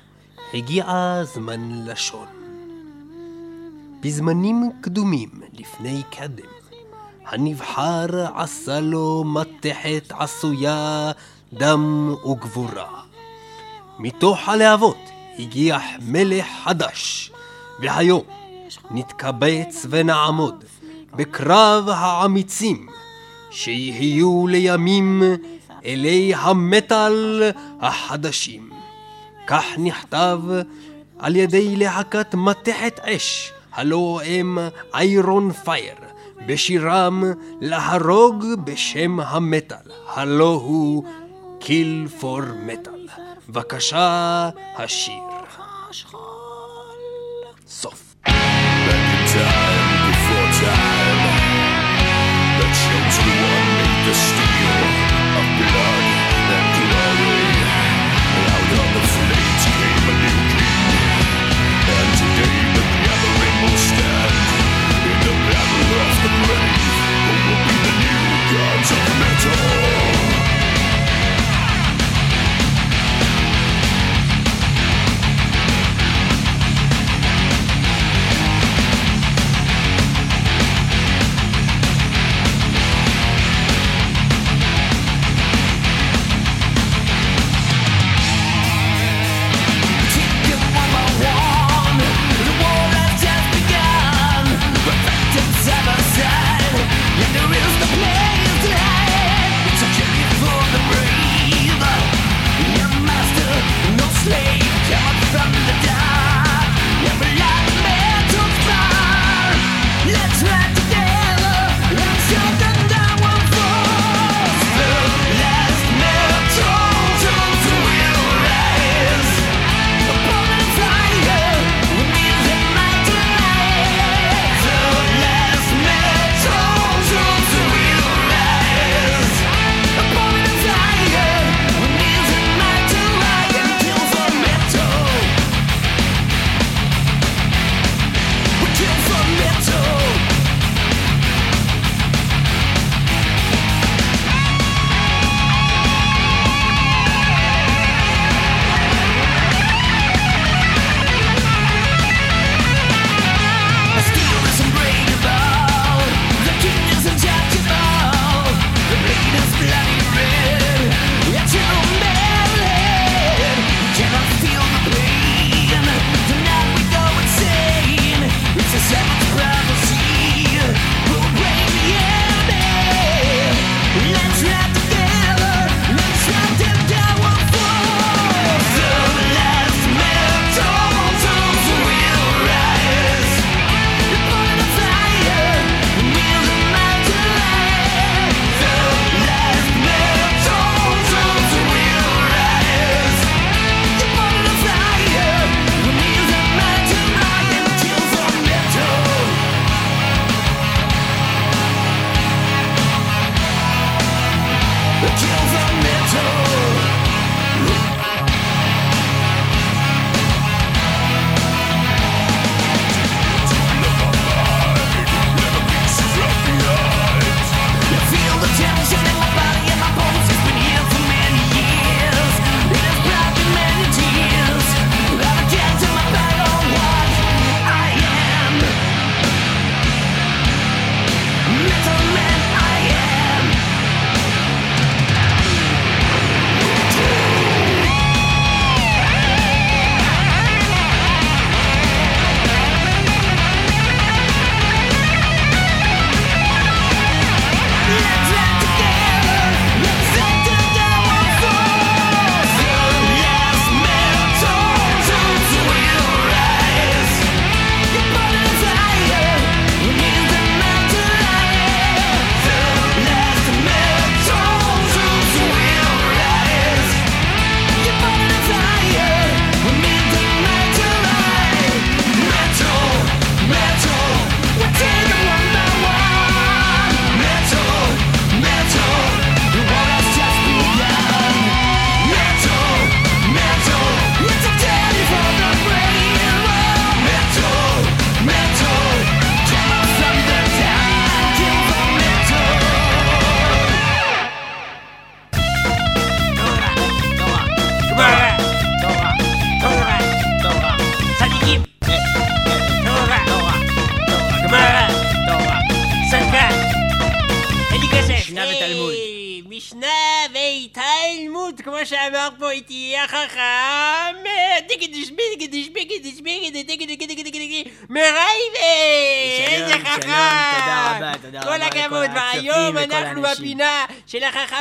הגיע 0.53 0.85
זמן 1.23 1.85
לשון. 1.85 2.27
בזמנים 4.01 4.69
קדומים, 4.81 5.29
לפני 5.53 6.01
קדם, 6.11 6.49
הנבחר 7.25 8.05
עשה 8.35 8.79
לו 8.79 9.23
מתכת 9.23 10.11
עשויה 10.19 11.11
דם 11.53 12.15
וגבורה. 12.25 13.01
מתוך 13.99 14.49
הלהבות 14.49 14.99
הגיח 15.39 15.83
מלך 16.01 16.45
חדש, 16.63 17.31
והיום 17.79 18.23
נתקבץ 18.91 19.85
ונעמוד 19.89 20.63
בקרב 21.15 21.89
האמיצים, 21.89 22.87
שיהיו 23.51 24.47
לימים 24.47 25.23
אלי 25.85 26.33
המטאל 26.35 27.51
החדשים. 27.81 28.69
כך 29.47 29.65
נכתב 29.77 30.39
על 31.19 31.35
ידי 31.35 31.75
להקת 31.75 32.35
מתכת 32.35 32.99
אש, 33.03 33.51
הלא 33.73 34.21
הם 34.25 34.57
איירון 34.93 35.51
פייר, 35.51 35.95
בשירם 36.45 37.23
להרוג 37.61 38.45
בשם 38.63 39.19
המטאל, 39.19 39.91
הלא 40.07 40.61
הוא 40.63 41.03
קיל 41.59 42.07
פור 42.19 42.41
מטאל. 42.65 43.07
בבקשה, 43.49 44.49
השיר. 44.77 45.13
סוף. 47.67 48.15
Time 49.31 49.89
before 50.07 50.49
time, 50.61 51.21
the 52.59 52.67
changed 52.81 53.19
we 53.25 53.33
want 53.41 53.67
made 53.77 54.01
the 54.07 54.13
stupid. 54.13 54.50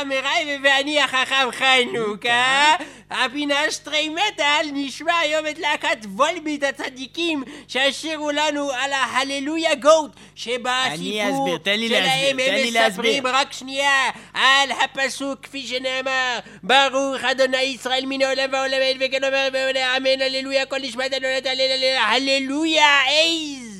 מרייבה 0.03 0.69
ואני 0.69 1.01
החכם 1.01 1.47
חנוכה. 1.51 2.75
הפינה 3.11 3.71
שטרי 3.71 4.09
מטאל 4.09 4.65
נשמע 4.73 5.17
היום 5.17 5.47
את 5.47 5.59
להקת 5.59 5.97
וולביט 6.15 6.63
הצדיקים 6.63 7.43
שהשירו 7.67 8.31
לנו 8.31 8.71
על 8.71 8.93
ההללויה 8.93 9.75
גוט 9.75 10.11
שבסיפור 10.35 11.57
שלהם 11.65 12.39
הם 12.39 12.67
מספרים. 12.67 13.27
רק 13.27 13.53
שנייה 13.53 14.09
על 14.33 14.71
הפסוק 14.71 15.39
כפי 15.43 15.67
שנאמר 15.67 16.39
ברוך 16.63 17.23
אדוני 17.23 17.61
ישראל 17.61 18.03
מן 18.05 18.21
העולם 18.21 18.53
והעולם 18.53 18.73
אין 18.73 18.97
וכן 18.99 19.23
אומר 19.23 19.47
ואומר 19.53 19.97
אמן 19.97 20.21
הללויה 20.21 20.65
כל 20.65 20.79
נשמת 20.79 21.13
אדוני 21.13 21.97
הללויה 21.97 23.01
אייז 23.07 23.70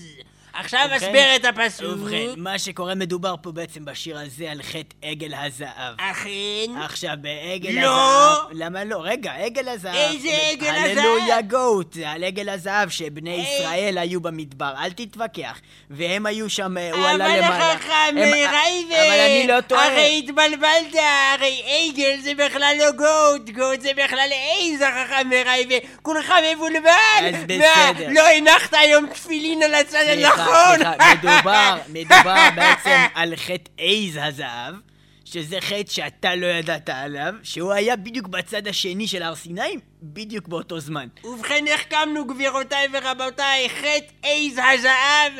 עכשיו 0.53 0.87
אסביר 0.97 1.35
את 1.35 1.45
הפסוק 1.45 1.85
ובכן, 1.99 2.25
מה 2.37 2.59
שקורה 2.59 2.95
מדובר 2.95 3.35
פה 3.41 3.51
בעצם 3.51 3.85
בשיר 3.85 4.17
הזה 4.19 4.51
על 4.51 4.61
חטא 4.63 4.95
עגל 5.01 5.33
הזהב. 5.33 5.95
אכן 5.97 6.81
עכשיו, 6.83 7.13
בעגל 7.21 7.81
לא. 7.81 7.87
הזהב... 7.87 8.37
למה 8.51 8.83
לא? 8.83 9.01
רגע, 9.03 9.31
עגל 9.33 9.69
הזהב. 9.69 9.95
איזה 9.95 10.29
עגל 10.51 10.67
הללויה 10.69 11.23
הזהב? 11.37 11.49
גוט, 11.49 11.93
זה 11.93 12.09
על 12.09 12.23
עגל 12.23 12.49
הזהב 12.49 12.89
שבני 12.89 13.29
היי. 13.29 13.41
ישראל 13.59 13.97
היו 13.97 14.21
במדבר, 14.21 14.73
אל 14.83 14.91
תתווכח. 14.91 15.59
והם 15.89 16.25
היו 16.25 16.49
שם, 16.49 16.77
אה, 16.77 16.91
הוא 16.91 17.05
עלה 17.07 17.25
אבל 17.27 17.37
למעלה. 17.37 17.71
החכם 17.73 17.91
הם- 18.09 18.17
רייבה, 18.17 19.05
אבל 19.07 19.19
אני 19.19 19.47
לא 19.47 19.61
טועה. 19.61 19.87
הרי 19.87 20.19
התבלבלת, 20.23 20.95
הרי 21.35 21.61
עגל 21.65 22.17
זה 22.21 22.31
בכלל 22.35 22.75
לא 22.79 22.91
גוט, 22.91 23.49
גוט 23.49 23.81
זה 23.81 23.89
בכלל 24.05 24.29
עז 24.31 24.81
החכם 24.81 25.29
רייבה, 25.45 25.75
כולך 26.01 26.33
מבולבל. 26.53 26.89
אז 27.21 27.35
מה, 27.35 27.45
בסדר. 27.93 28.07
לא 28.11 28.27
הנחת 28.27 28.73
היום 28.73 29.07
תפילין 29.07 29.63
על 29.63 29.73
הצד 29.75 29.97
סליחה, 30.13 30.40
הנכון. 30.41 30.75
סליחה, 30.75 31.13
מדובר, 31.13 31.77
מדובר 31.89 32.49
בעצם 32.56 33.06
על 33.15 33.36
חטא 33.36 33.71
עז 33.77 34.19
הזהב, 34.21 34.75
שזה 35.25 35.62
חטא 35.62 35.91
שאתה 35.91 36.36
לא 36.36 36.45
ידעת 36.45 36.89
עליו, 36.89 37.34
שהוא 37.43 37.71
היה 37.71 37.95
בדיוק 37.95 38.27
בצד 38.27 38.67
השני 38.67 39.08
של 39.08 39.23
הר 39.23 39.36
סיני, 39.36 39.77
בדיוק 40.04 40.47
באותו 40.47 40.80
זמן. 40.80 41.08
ובכן 41.23 41.65
החכמנו 41.73 42.25
גבירותיי 42.25 42.88
ורבותיי, 42.93 43.69
חטא 43.69 44.13
עז 44.23 44.60
הזהב. 44.73 45.34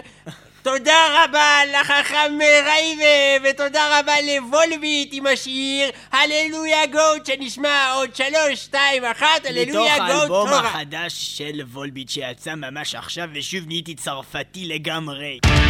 תודה 0.64 1.24
רבה 1.24 1.60
לחכם 1.74 2.40
רייבה, 2.66 3.50
ותודה 3.50 4.00
רבה 4.00 4.14
לוולביט 4.22 5.10
עם 5.14 5.28
השיר 5.28 5.92
הללויה 6.12 6.86
גוט 6.86 7.26
שנשמע 7.26 7.92
עוד 7.94 8.16
שלוש, 8.16 8.60
שתיים, 8.64 9.06
אחת, 9.06 9.26
מתוך 9.46 9.46
הללויה 9.46 9.98
גוט 9.98 10.10
האלבום 10.10 10.48
תורה. 10.48 10.60
החדש 10.60 11.14
של 11.38 11.62
וולביט 11.72 12.10
שיצא 12.10 12.56
ממש 12.56 12.96
עכשיו, 12.96 13.30
ושוב 13.34 13.64
נהייתי 13.68 13.96
צרפתי 13.96 14.66
לגמרי. 14.66 15.61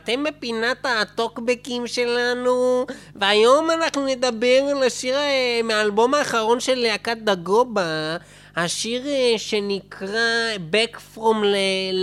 ואתם 0.00 0.24
בפינת 0.24 0.86
הטוקבקים 0.86 1.86
שלנו, 1.86 2.86
והיום 3.16 3.70
אנחנו 3.70 4.06
נדבר 4.06 4.62
על 4.70 4.82
השיר 4.82 5.16
אה, 5.16 5.60
מהאלבום 5.64 6.14
האחרון 6.14 6.60
של 6.60 6.74
להקת 6.74 7.16
דגובה, 7.16 8.16
השיר 8.56 9.06
אה, 9.06 9.34
שנקרא 9.36 10.54
Back 10.72 10.96
From 11.16 11.44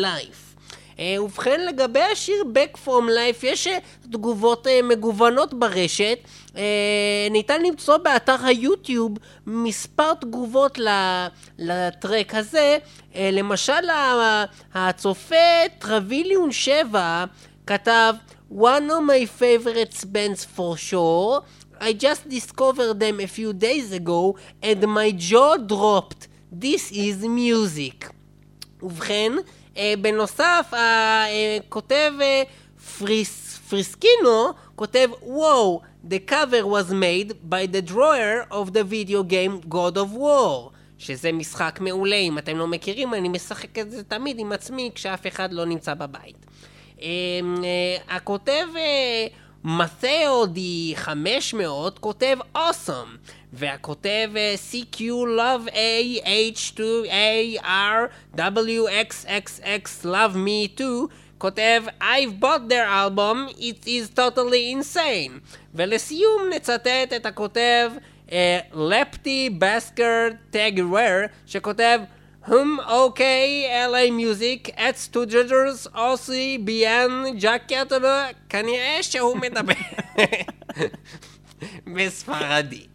Life. 0.02 0.60
אה, 1.00 1.24
ובכן, 1.24 1.66
לגבי 1.66 2.00
השיר 2.00 2.44
Back 2.54 2.78
From 2.88 2.90
Life, 2.90 3.44
יש 3.44 3.68
תגובות 4.12 4.68
מגוונות 4.84 5.54
ברשת. 5.54 6.18
ניתן 7.32 7.62
למצוא 7.62 7.98
באתר 7.98 8.36
היוטיוב 8.46 9.12
מספר 9.48 10.14
תגובות 10.14 10.80
לטרק 11.58 12.36
הזה. 12.36 12.78
למשל, 13.16 13.74
הצופה 14.74 15.36
טרוויליון 15.80 16.52
7 16.52 17.26
כתב 17.68 18.14
One 18.50 18.90
of 18.92 19.04
my 19.04 19.26
favorites 19.26 20.06
bands 20.06 20.46
for 20.46 20.78
sure. 20.78 21.44
I 21.88 21.92
just 22.06 22.30
discovered 22.30 22.94
them 23.00 23.20
a 23.20 23.28
few 23.28 23.52
days 23.68 23.92
ago 23.92 24.38
and 24.64 24.80
my 24.88 25.12
jaw 25.12 25.58
dropped. 25.58 26.28
This 26.52 26.92
is 26.92 27.18
music. 27.24 28.12
ובכן, 28.82 29.32
אה, 29.78 29.94
בנוסף, 30.02 30.74
הכותב 30.74 32.14
אה, 32.22 32.44
פריס, 32.98 33.58
פריסקינו 33.70 34.50
כותב, 34.76 35.10
וואו, 35.22 35.82
the 36.10 36.32
cover 36.32 36.64
was 36.66 36.92
made 36.92 37.34
by 37.50 37.66
the 37.66 37.82
drawer 37.82 38.46
of 38.52 38.74
the 38.74 38.84
video 38.84 39.24
game 39.24 39.70
God 39.70 39.98
of 39.98 40.14
War, 40.18 40.72
שזה 40.98 41.32
משחק 41.32 41.80
מעולה, 41.82 42.16
אם 42.16 42.38
אתם 42.38 42.58
לא 42.58 42.68
מכירים, 42.68 43.14
אני 43.14 43.30
משחק 43.30 43.80
את 43.80 43.92
זה 43.92 44.04
תמיד 44.04 44.40
עם 44.40 44.52
עצמי 44.52 44.92
כשאף 44.96 45.28
אחד 45.28 45.54
לא 45.54 45.66
נמצא 45.66 45.94
בבית. 45.94 46.46
אה, 47.02 47.08
אה, 47.64 48.16
הכותב 48.16 48.68
אה, 48.76 49.28
מתאו 49.64 50.46
די 50.46 50.94
500 50.96 52.00
כותב 52.00 52.38
awesome 52.56 53.32
והכותב 53.54 54.30
אה, 54.36 54.56
CQ 54.72 55.00
Love 55.38 55.70
A 55.70 56.26
H 56.54 56.60
2 56.60 57.04
A 57.06 57.62
R 57.64 58.38
W 58.38 58.88
X 59.10 59.26
X 59.26 59.62
X 59.64 60.06
Love 60.06 60.36
Me 60.36 60.80
Too 60.80 61.14
כותב 61.38 61.84
I've 62.02 62.40
bought 62.40 62.70
their 62.70 62.86
album, 62.86 63.50
it 63.58 63.88
is 63.88 64.10
totally 64.16 64.72
insane. 64.72 65.40
ולסיום 65.76 66.42
נצטט 66.56 67.14
את 67.16 67.26
הכותב 67.26 67.92
לפטי 68.74 69.50
בסקר 69.60 70.28
טגוור 70.50 71.26
שכותב 71.46 72.00
הם 72.48 72.78
אוקיי, 72.88 73.66
LA 73.88 74.12
מיוזיק, 74.12 74.70
את 74.70 74.96
סטוג'רס, 74.96 75.88
אוסי, 75.96 76.58
ביאן, 76.64 77.24
ג'קט, 77.40 77.92
כנראה 78.50 79.04
שהוא 79.04 79.38
מדבר 79.38 79.74
בספרדי. 81.96 82.86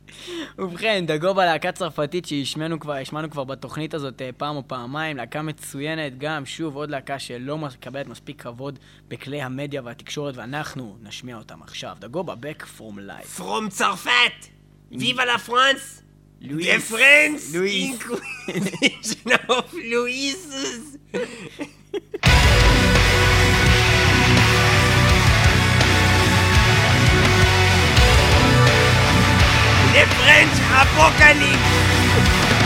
ובכן, 0.58 1.04
דגובה 1.06 1.44
להקה 1.44 1.72
צרפתית 1.72 2.24
שהשמענו 2.26 2.80
כבר, 2.80 2.92
השמענו 2.92 3.30
כבר 3.30 3.44
בתוכנית 3.44 3.94
הזאת 3.94 4.22
אה, 4.22 4.30
פעם 4.36 4.56
או 4.56 4.62
פעמיים, 4.68 5.16
להקה 5.16 5.42
מצוינת, 5.42 6.18
גם 6.18 6.46
שוב 6.46 6.76
עוד 6.76 6.90
להקה 6.90 7.18
שלא 7.18 7.58
מקבלת 7.58 8.06
מספיק 8.06 8.42
כבוד 8.42 8.78
בכלי 9.08 9.42
המדיה 9.42 9.82
והתקשורת, 9.84 10.36
ואנחנו 10.36 10.96
נשמיע 11.02 11.36
אותם 11.36 11.62
עכשיו. 11.62 11.96
דגובה, 12.00 12.34
Back 12.34 12.62
From 12.62 12.96
Life. 12.96 13.40
From 13.40 13.68
צרפת! 13.68 14.46
ויבה 14.92 15.24
לה 15.24 15.38
פרנס! 15.38 16.02
Luis. 16.42 16.66
The 16.66 16.80
friends 16.80 17.54
Luis. 17.54 17.92
inclusion 17.92 19.32
of 19.48 19.72
Luis. 19.72 20.46
The 29.92 30.06
French 30.18 30.56
Apocalypse. 30.72 32.61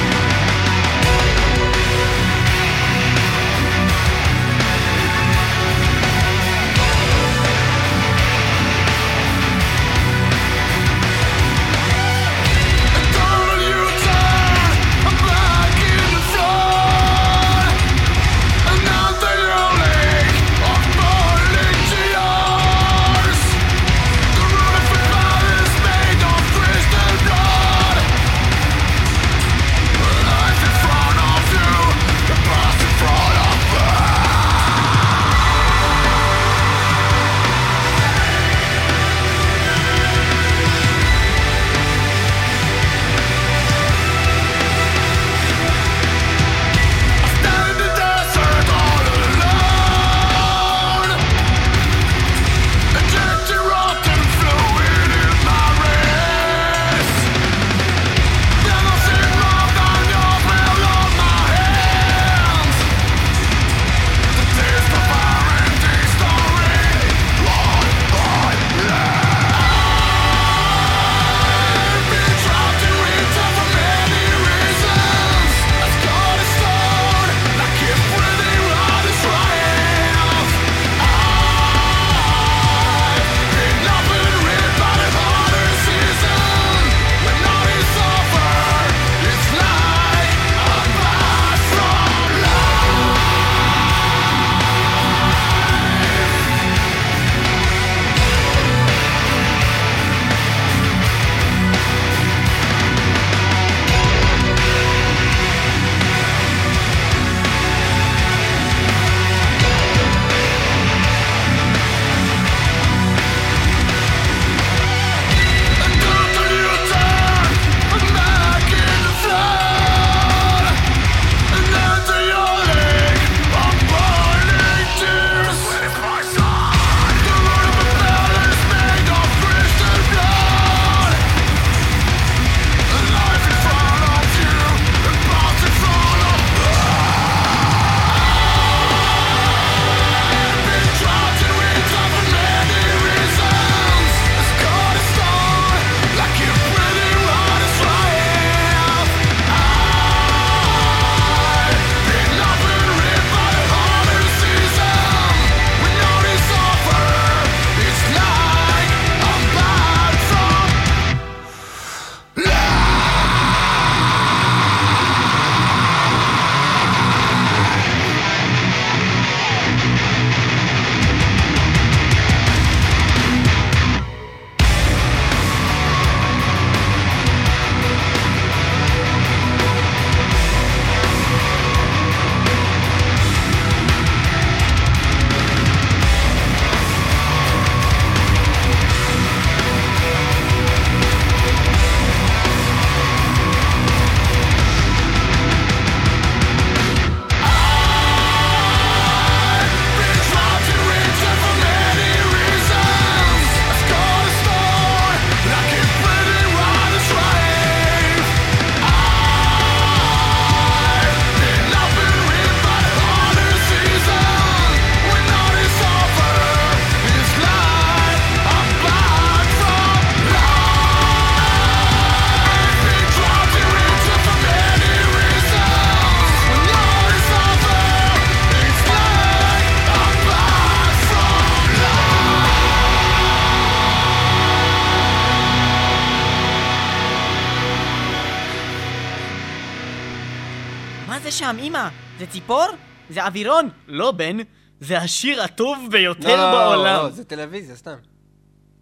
זה 241.22 241.30
שם, 241.30 241.56
אמא? 241.60 241.88
זה 242.18 242.26
ציפור? 242.26 242.66
זה 243.10 243.24
אווירון? 243.24 243.68
לא, 243.88 244.10
בן. 244.10 244.36
זה 244.80 244.98
השיר 244.98 245.42
הטוב 245.42 245.78
ביותר 245.90 246.36
לא, 246.36 246.36
לא, 246.36 246.50
בעולם. 246.50 247.04
לא, 247.04 247.10
זה 247.10 247.24
טלוויזיה, 247.24 247.76
סתם. 247.76 247.94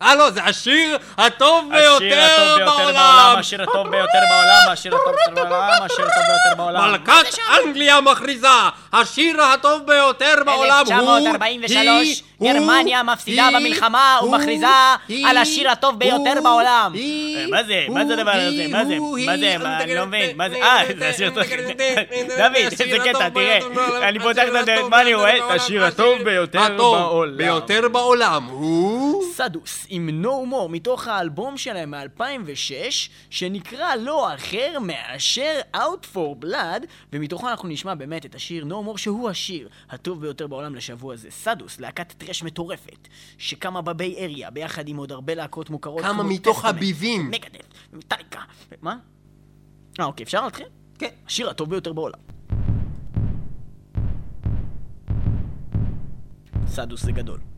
אה, 0.02 0.14
לא, 0.14 0.30
זה 0.30 0.44
השיר 0.44 0.98
הטוב 1.18 1.70
ביותר 1.72 2.56
בעולם, 2.58 2.66
בעולם! 2.66 3.34
השיר 3.38 3.62
הטוב 3.62 3.88
ביותר 3.88 4.18
בעולם, 4.30 4.72
השיר 4.72 4.94
הטוב 4.94 5.14
ביותר 5.26 5.44
בעולם, 5.50 5.82
השיר 5.82 6.04
הטוב 6.04 6.22
ביותר 6.26 6.56
בעולם. 6.56 6.90
מלכת 6.90 7.38
אנגליה 7.66 8.00
מכריזה, 8.00 8.48
השיר 8.92 9.42
הטוב 9.42 9.86
ביותר 9.86 10.34
בעולם 10.44 10.84
הוא... 10.86 10.94
1943, 10.96 11.76
היא, 11.76 12.22
גרמניה 12.44 13.02
מפסידה 13.02 13.48
במלחמה 13.54 14.18
ומכריזה 14.24 14.66
על 15.24 15.36
השיר 15.36 15.70
הטוב 15.70 15.98
ביותר 15.98 16.34
בעולם. 16.42 16.92
אה, 16.96 17.46
מה 17.50 17.64
זה? 17.64 17.86
מה 17.88 18.06
זה 18.06 18.12
הדבר 18.14 18.30
הזה? 18.30 18.66
מה 18.68 18.84
זה? 18.84 18.98
מה 19.26 19.38
זה? 19.38 19.56
אני 19.80 19.94
לא 19.94 20.06
מבין. 20.06 20.36
מה 20.36 20.50
זה? 20.50 20.56
אה, 20.56 20.82
זה 20.98 21.08
השיר 21.08 21.26
הטוב. 21.26 21.42
דוד, 22.36 22.56
איזה 22.56 22.98
קטע, 23.04 23.28
תראה. 23.28 23.58
אני 24.08 24.18
פותח 24.18 24.42
את 24.48 24.54
הדלת, 24.54 24.78
הטוב 24.78 24.90
מה 24.90 25.00
אני 25.00 25.14
ביותר 25.14 25.20
רואה? 25.20 25.38
בעולם, 25.38 25.54
השיר 25.54 25.84
הטוב 25.84 26.22
ביותר 26.22 26.76
בעולם. 26.76 27.36
ביותר 27.36 27.88
בעולם 27.88 28.44
הוא... 28.44 29.24
סדוס 29.34 29.86
עם 29.88 30.24
No 30.24 30.52
More 30.52 30.68
מתוך 30.68 31.08
האלבום 31.08 31.56
שלהם 31.56 31.90
מ-2006 31.90 33.08
שנקרא 33.30 33.94
לא 33.94 34.34
אחר 34.34 34.78
מאשר 34.80 35.60
Out 35.76 36.14
for 36.14 36.44
Blood 36.44 36.86
ומתוכו 37.12 37.48
אנחנו 37.48 37.68
נשמע 37.68 37.94
באמת 37.94 38.26
את 38.26 38.34
השיר 38.34 38.66
No 38.68 38.88
More 38.88 38.98
שהוא 38.98 39.30
השיר 39.30 39.68
הטוב 39.90 40.20
ביותר 40.20 40.46
בעולם 40.46 40.74
לשבוע 40.74 41.14
הזה. 41.14 41.30
סדוס, 41.30 41.80
להקת 41.80 42.12
טרש 42.12 42.33
מטורפת 42.42 43.08
שקמה 43.38 43.82
בביי 43.82 44.16
אריה 44.18 44.50
ביחד 44.50 44.88
עם 44.88 44.96
עוד 44.96 45.12
הרבה 45.12 45.34
להקות 45.34 45.70
מוכרות 45.70 46.02
כמה 46.02 46.22
מתוך 46.22 46.64
הביבים. 46.64 47.30
מגדף, 47.30 47.88
מטאליקה, 47.92 48.40
מה? 48.82 48.96
אה 50.00 50.04
אוקיי, 50.04 50.24
אפשר 50.24 50.44
להתחיל? 50.44 50.66
כן. 50.98 51.08
השיר 51.26 51.50
הטוב 51.50 51.70
ביותר 51.70 51.92
בעולם. 51.92 52.18
סדוס 56.66 57.02
זה 57.02 57.12
גדול. 57.12 57.53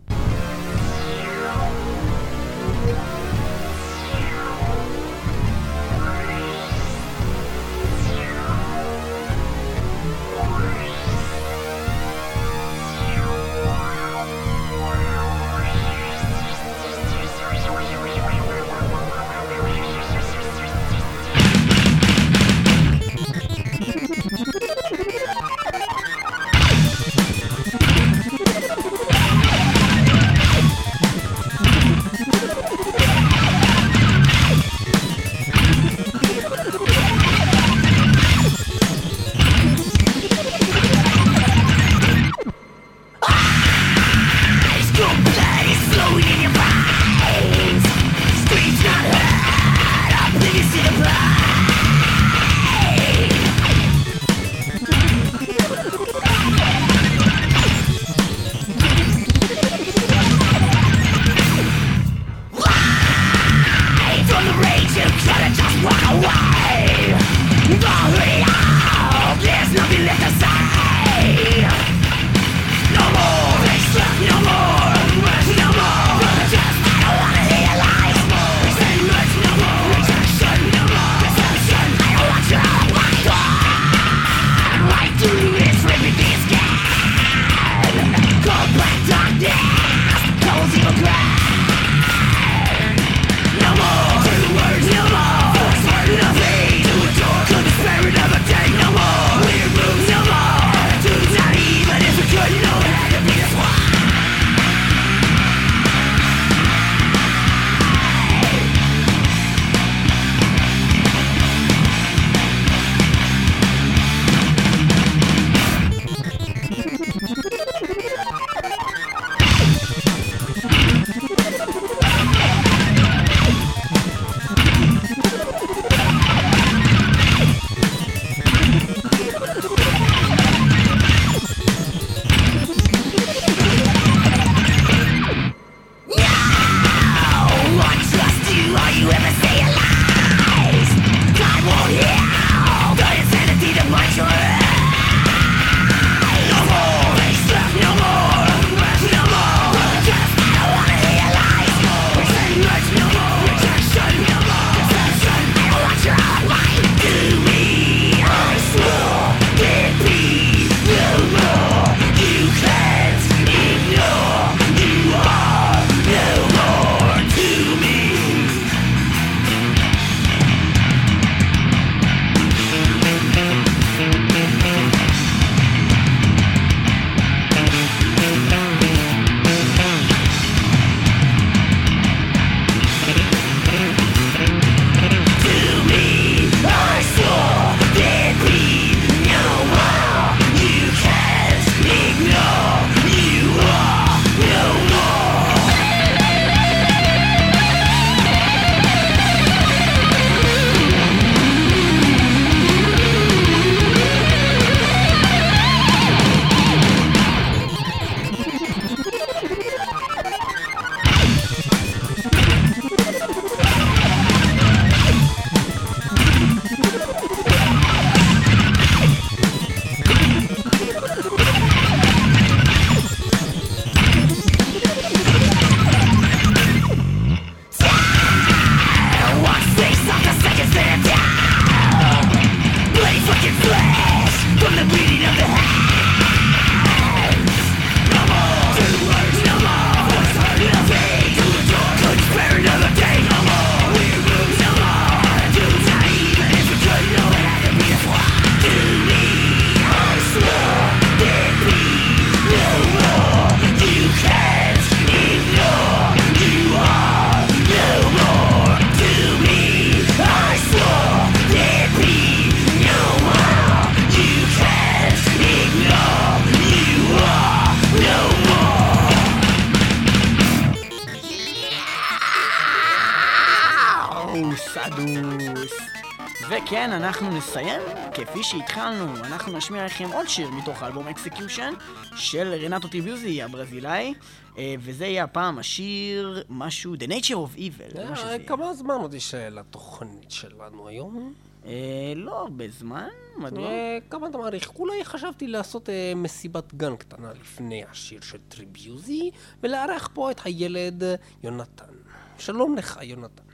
וכן, 276.86 276.92
אנחנו 276.92 277.30
נסיים 277.30 277.80
כפי 278.14 278.42
שהתחלנו, 278.42 279.16
אנחנו 279.16 279.56
נשמיע 279.56 279.84
לכם 279.84 280.08
עוד 280.12 280.28
שיר 280.28 280.50
מתוך 280.50 280.82
האלבום 280.82 281.08
Execution 281.08 281.74
של 282.16 282.54
רנטו 282.64 282.88
טריביוזי 282.88 283.42
הברזילאי, 283.42 284.14
אה, 284.58 284.74
וזה 284.78 285.06
יהיה 285.06 285.24
הפעם 285.24 285.58
השיר 285.58 286.44
משהו, 286.48 286.94
The 286.94 287.08
Nature 287.08 287.34
of 287.34 287.58
Evil. 287.58 287.94
זה 287.94 288.32
אה. 288.32 288.38
כמה 288.46 288.74
זמן 288.74 288.94
עוד 288.94 289.14
יש 289.14 289.34
אה, 289.34 289.50
לתוכנית 289.50 290.30
שלנו 290.30 290.88
היום? 290.88 291.34
אה, 291.64 292.12
לא 292.16 292.40
הרבה 292.40 292.68
זמן, 292.68 293.08
מדוע? 293.36 293.64
אה, 293.64 293.98
כמה 294.10 294.28
אתה 294.28 294.38
מעריך? 294.38 294.70
אולי 294.78 295.04
חשבתי 295.04 295.46
לעשות 295.46 295.88
אה, 295.88 296.12
מסיבת 296.16 296.74
גן 296.74 296.96
קטנה 296.96 297.32
לפני 297.40 297.84
השיר 297.90 298.20
של 298.20 298.38
טריביוזי, 298.48 299.30
ולארח 299.62 300.10
פה 300.14 300.30
את 300.30 300.40
הילד 300.44 301.02
יונתן. 301.42 301.94
שלום 302.38 302.76
לך, 302.76 302.98
יונתן. 303.02 303.45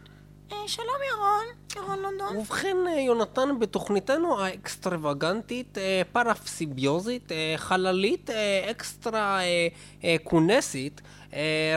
אה, 0.52 0.68
שלום 0.68 0.96
ירון, 1.10 1.44
ירון 1.76 1.98
לונדון. 2.02 2.36
ובכן, 2.36 2.76
אה, 2.88 3.00
יונתן, 3.00 3.58
בתוכניתנו 3.58 4.40
האקסטרווגנטית, 4.40 5.78
אה, 5.78 6.02
פרפסיביוזית, 6.12 7.32
חללית, 7.56 8.30
אקסטרה 8.70 9.40
כונסית, 10.24 11.00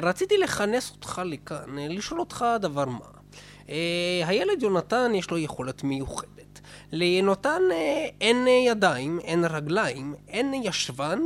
רציתי 0.02 0.38
לכנס 0.38 0.92
אותך 0.92 1.22
לכאן, 1.26 1.90
לשאול 1.90 2.20
אותך 2.20 2.46
דבר 2.60 2.86
מה. 2.86 3.06
הילד 4.26 4.64
יונתן 4.64 5.12
יש 5.16 5.32
לו 5.32 5.38
יכולת 5.38 5.84
מיוחדת. 5.84 6.60
ליונתן 6.92 7.62
אין 8.22 8.48
ידיים, 8.48 9.20
אין 9.20 9.46
רגליים, 9.46 10.16
אין 10.28 10.54
ישבן, 10.54 11.20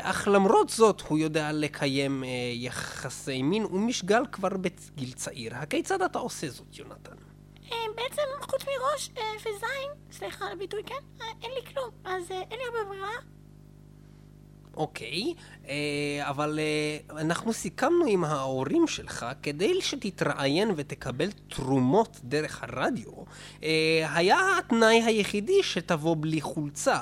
אך 0.00 0.28
למרות 0.28 0.68
זאת 0.68 1.00
הוא 1.00 1.18
יודע 1.18 1.52
לקיים 1.52 2.24
אה, 2.24 2.28
יחסי 2.54 3.42
מין 3.42 3.64
ומשגל 3.64 4.22
כבר 4.32 4.48
בגיל 4.48 5.12
צעיר. 5.12 5.54
הכיצד 5.54 6.02
אתה 6.02 6.18
עושה 6.18 6.48
זאת, 6.48 6.78
יונתן? 6.78 7.16
אה, 7.72 7.76
בעצם 7.96 8.22
חוץ 8.40 8.62
מראש 8.64 9.10
אה, 9.18 9.22
וזין, 9.40 9.90
סליחה 10.12 10.46
על 10.46 10.52
הביטוי, 10.52 10.82
כן? 10.86 10.94
אה, 11.20 11.26
אין 11.42 11.50
לי 11.50 11.72
כלום, 11.72 11.90
אז 12.04 12.30
אה, 12.30 12.42
אין 12.50 12.58
לי 12.58 12.64
הרבה 12.64 12.88
ברירה. 12.88 13.16
אוקיי, 14.76 15.34
אה, 15.68 15.74
אבל 16.20 16.58
אה, 16.58 17.20
אנחנו 17.20 17.52
סיכמנו 17.52 18.04
עם 18.08 18.24
ההורים 18.24 18.86
שלך, 18.86 19.26
כדי 19.42 19.80
שתתראיין 19.80 20.70
ותקבל 20.76 21.30
תרומות 21.48 22.20
דרך 22.24 22.62
הרדיו, 22.62 23.10
אה, 23.62 24.06
היה 24.14 24.38
התנאי 24.58 25.02
היחידי 25.02 25.62
שתבוא 25.62 26.16
בלי 26.20 26.40
חולצה, 26.40 27.00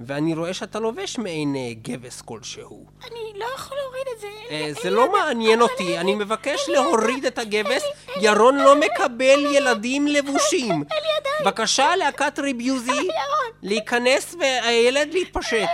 ואני 0.00 0.34
רואה 0.34 0.54
שאתה 0.54 0.78
לובש 0.80 1.18
מעין 1.18 1.56
אה, 1.56 1.72
גבס 1.82 2.20
כלשהו. 2.20 2.86
אני 3.04 3.32
לא 3.34 3.46
יכול 3.54 3.76
להוריד 3.76 4.06
את 4.14 4.20
זה. 4.20 4.26
אה, 4.50 4.70
זה 4.82 4.90
לא 4.90 5.12
מעניין 5.12 5.62
אותי, 5.62 5.98
אני 5.98 6.14
מבקש 6.14 6.68
להוריד 6.68 7.26
את 7.26 7.38
הגבס, 7.38 7.82
ירון 8.20 8.56
לא 8.56 8.76
מקבל 8.76 9.46
ילדים 9.52 10.06
לבושים. 10.06 10.70
אין 10.70 10.78
לי 11.02 11.08
ידיים. 11.20 11.44
בבקשה, 11.44 11.96
להקת 11.96 12.38
טריביוזי, 12.38 12.90
ירון. 12.90 13.50
להיכנס 13.62 14.34
והילד 14.40 15.08
להתפשט. 15.12 15.68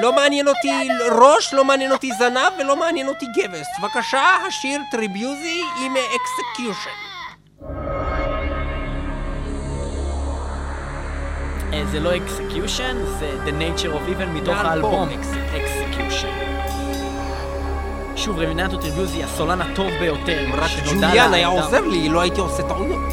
לא 0.00 0.12
מעניין 0.12 0.48
אותי 0.48 0.88
ראש, 1.10 1.54
לא 1.54 1.64
מעניין 1.64 1.92
אותי 1.92 2.10
זנב 2.18 2.52
ולא 2.58 2.76
מעניין 2.76 3.08
אותי 3.08 3.26
גבס. 3.36 3.66
בבקשה, 3.82 4.36
השיר 4.48 4.80
טריביוזי 4.90 5.62
עם 5.84 5.94
Execution. 5.96 7.07
זה 11.90 12.00
לא 12.00 12.16
Execution, 12.16 12.96
זה 13.18 13.38
The 13.46 13.50
Nature 13.50 13.92
of 13.92 14.20
Evil 14.20 14.26
מתוך 14.26 14.56
האלבום 14.56 15.08
Execution. 15.56 16.28
שוב, 18.16 18.38
רנטו 18.38 18.76
טריביוזי, 18.76 19.24
הסולן 19.24 19.60
הטוב 19.60 19.90
ביותר. 20.00 20.46
רק 20.52 20.70
ג'וליאן 20.86 21.34
היה. 21.34 21.48
עוזר 21.48 21.80
לי, 21.80 22.08
לא 22.08 22.20
הייתי 22.20 22.40
עושה 22.40 22.62
טעויות. 22.62 23.12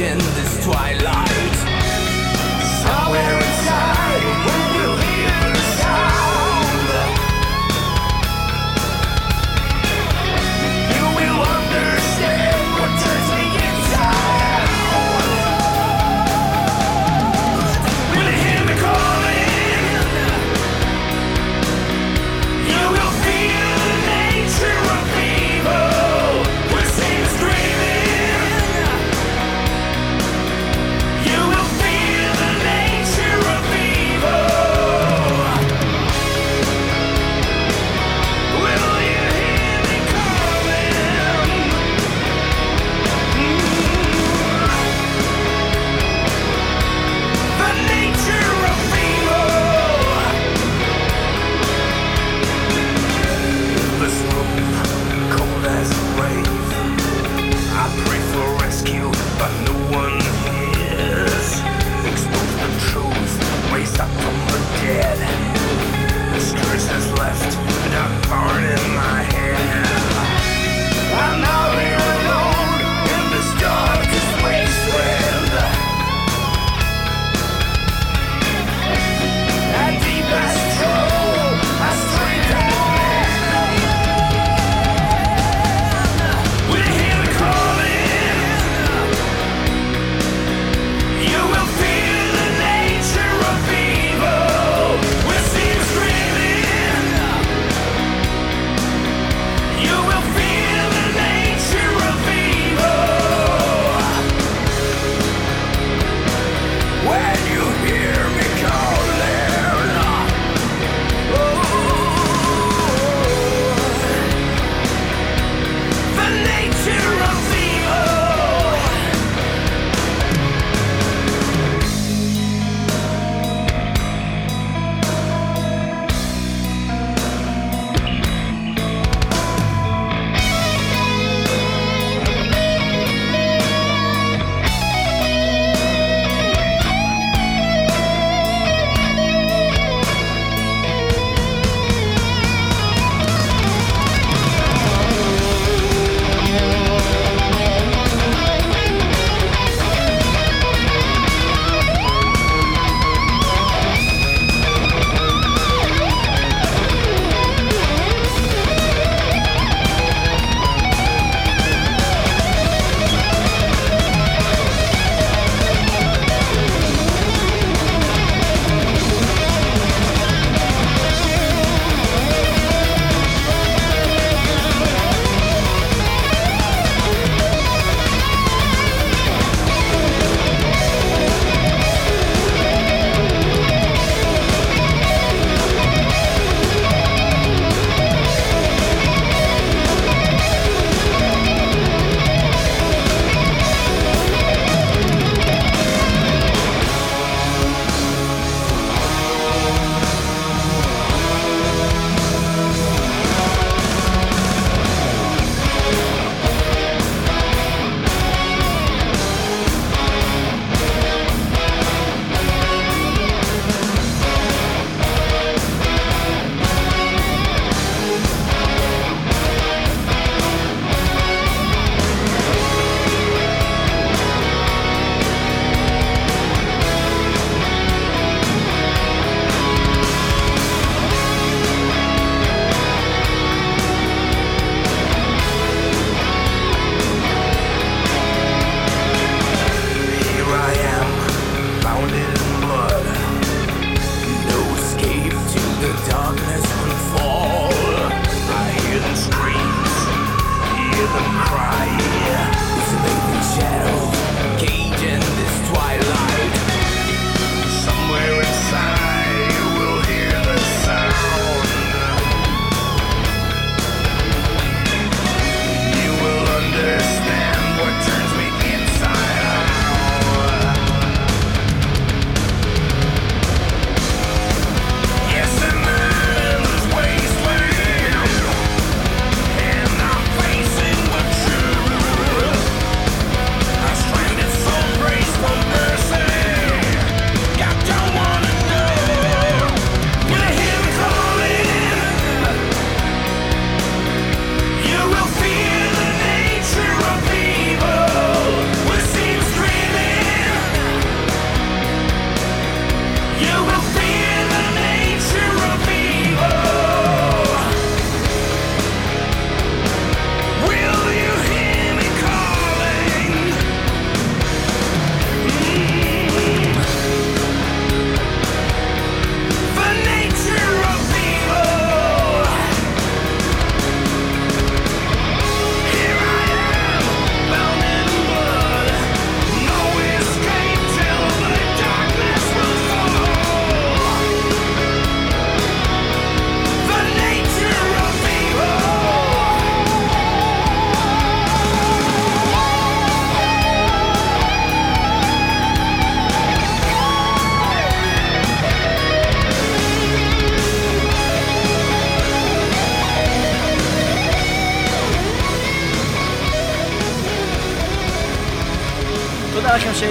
Gauging 0.00 0.18
this 0.34 0.64
twilight. 0.64 0.99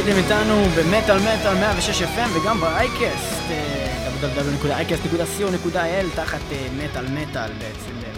שהייתם 0.09 0.33
איתנו 0.33 0.63
במטאל 0.77 1.19
מטאל 1.19 1.53
106 1.53 2.01
FM 2.01 2.29
וגם 2.33 2.59
באייקסט, 2.59 3.49
אה, 3.49 4.07
www.iCast.co.il 4.21 6.15
תחת 6.15 6.39
אה, 6.51 6.67
מטאל 6.77 7.05
מטאל 7.05 7.51
בעצם 7.53 7.91
באמת. 8.01 8.15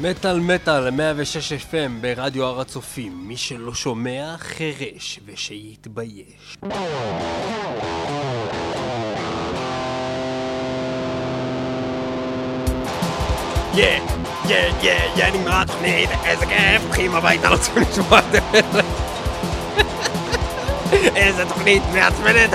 מטאל 0.00 0.40
מטאל 0.40 0.90
106 0.90 1.52
FM 1.52 1.90
ברדיו 2.00 2.44
הר 2.44 2.60
הצופים. 2.60 3.12
מי 3.28 3.36
שלא 3.36 3.74
שומע, 3.74 4.34
חירש 4.38 5.20
ושיתבייש. 5.26 6.56
יא, 13.74 13.86
יא, 14.48 14.56
יא, 14.82 14.92
יא, 15.16 15.26
נגמרה 15.26 15.62
התוכנית, 15.62 16.10
איזה 16.24 16.46
כיף, 16.46 16.82
הולכים 16.84 17.14
הביתה, 17.14 17.50
לא 17.50 17.56
צריכים 17.56 17.82
לשמוע 17.82 18.18
את 18.18 18.24
זה. 18.72 19.09
איזה 21.20 21.44
תוכנית 21.48 21.82
מעצבנת. 21.94 22.50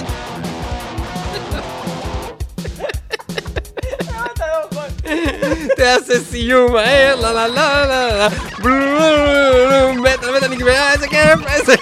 תעשה 5.78 6.20
סיום 6.32 6.74
מהר, 6.74 7.16
לה 7.16 7.34
לה 7.34 7.48
לה 7.48 7.86
לה 7.86 8.08
לה 8.08 8.28
בלום, 8.60 10.02
מטאל 10.02 10.38
מטאל 10.38 10.48
נגמרה, 10.48 10.94
איזה 10.94 11.08
כיף, 11.08 11.40
איזה... 11.48 11.76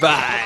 ביי. 0.00 0.41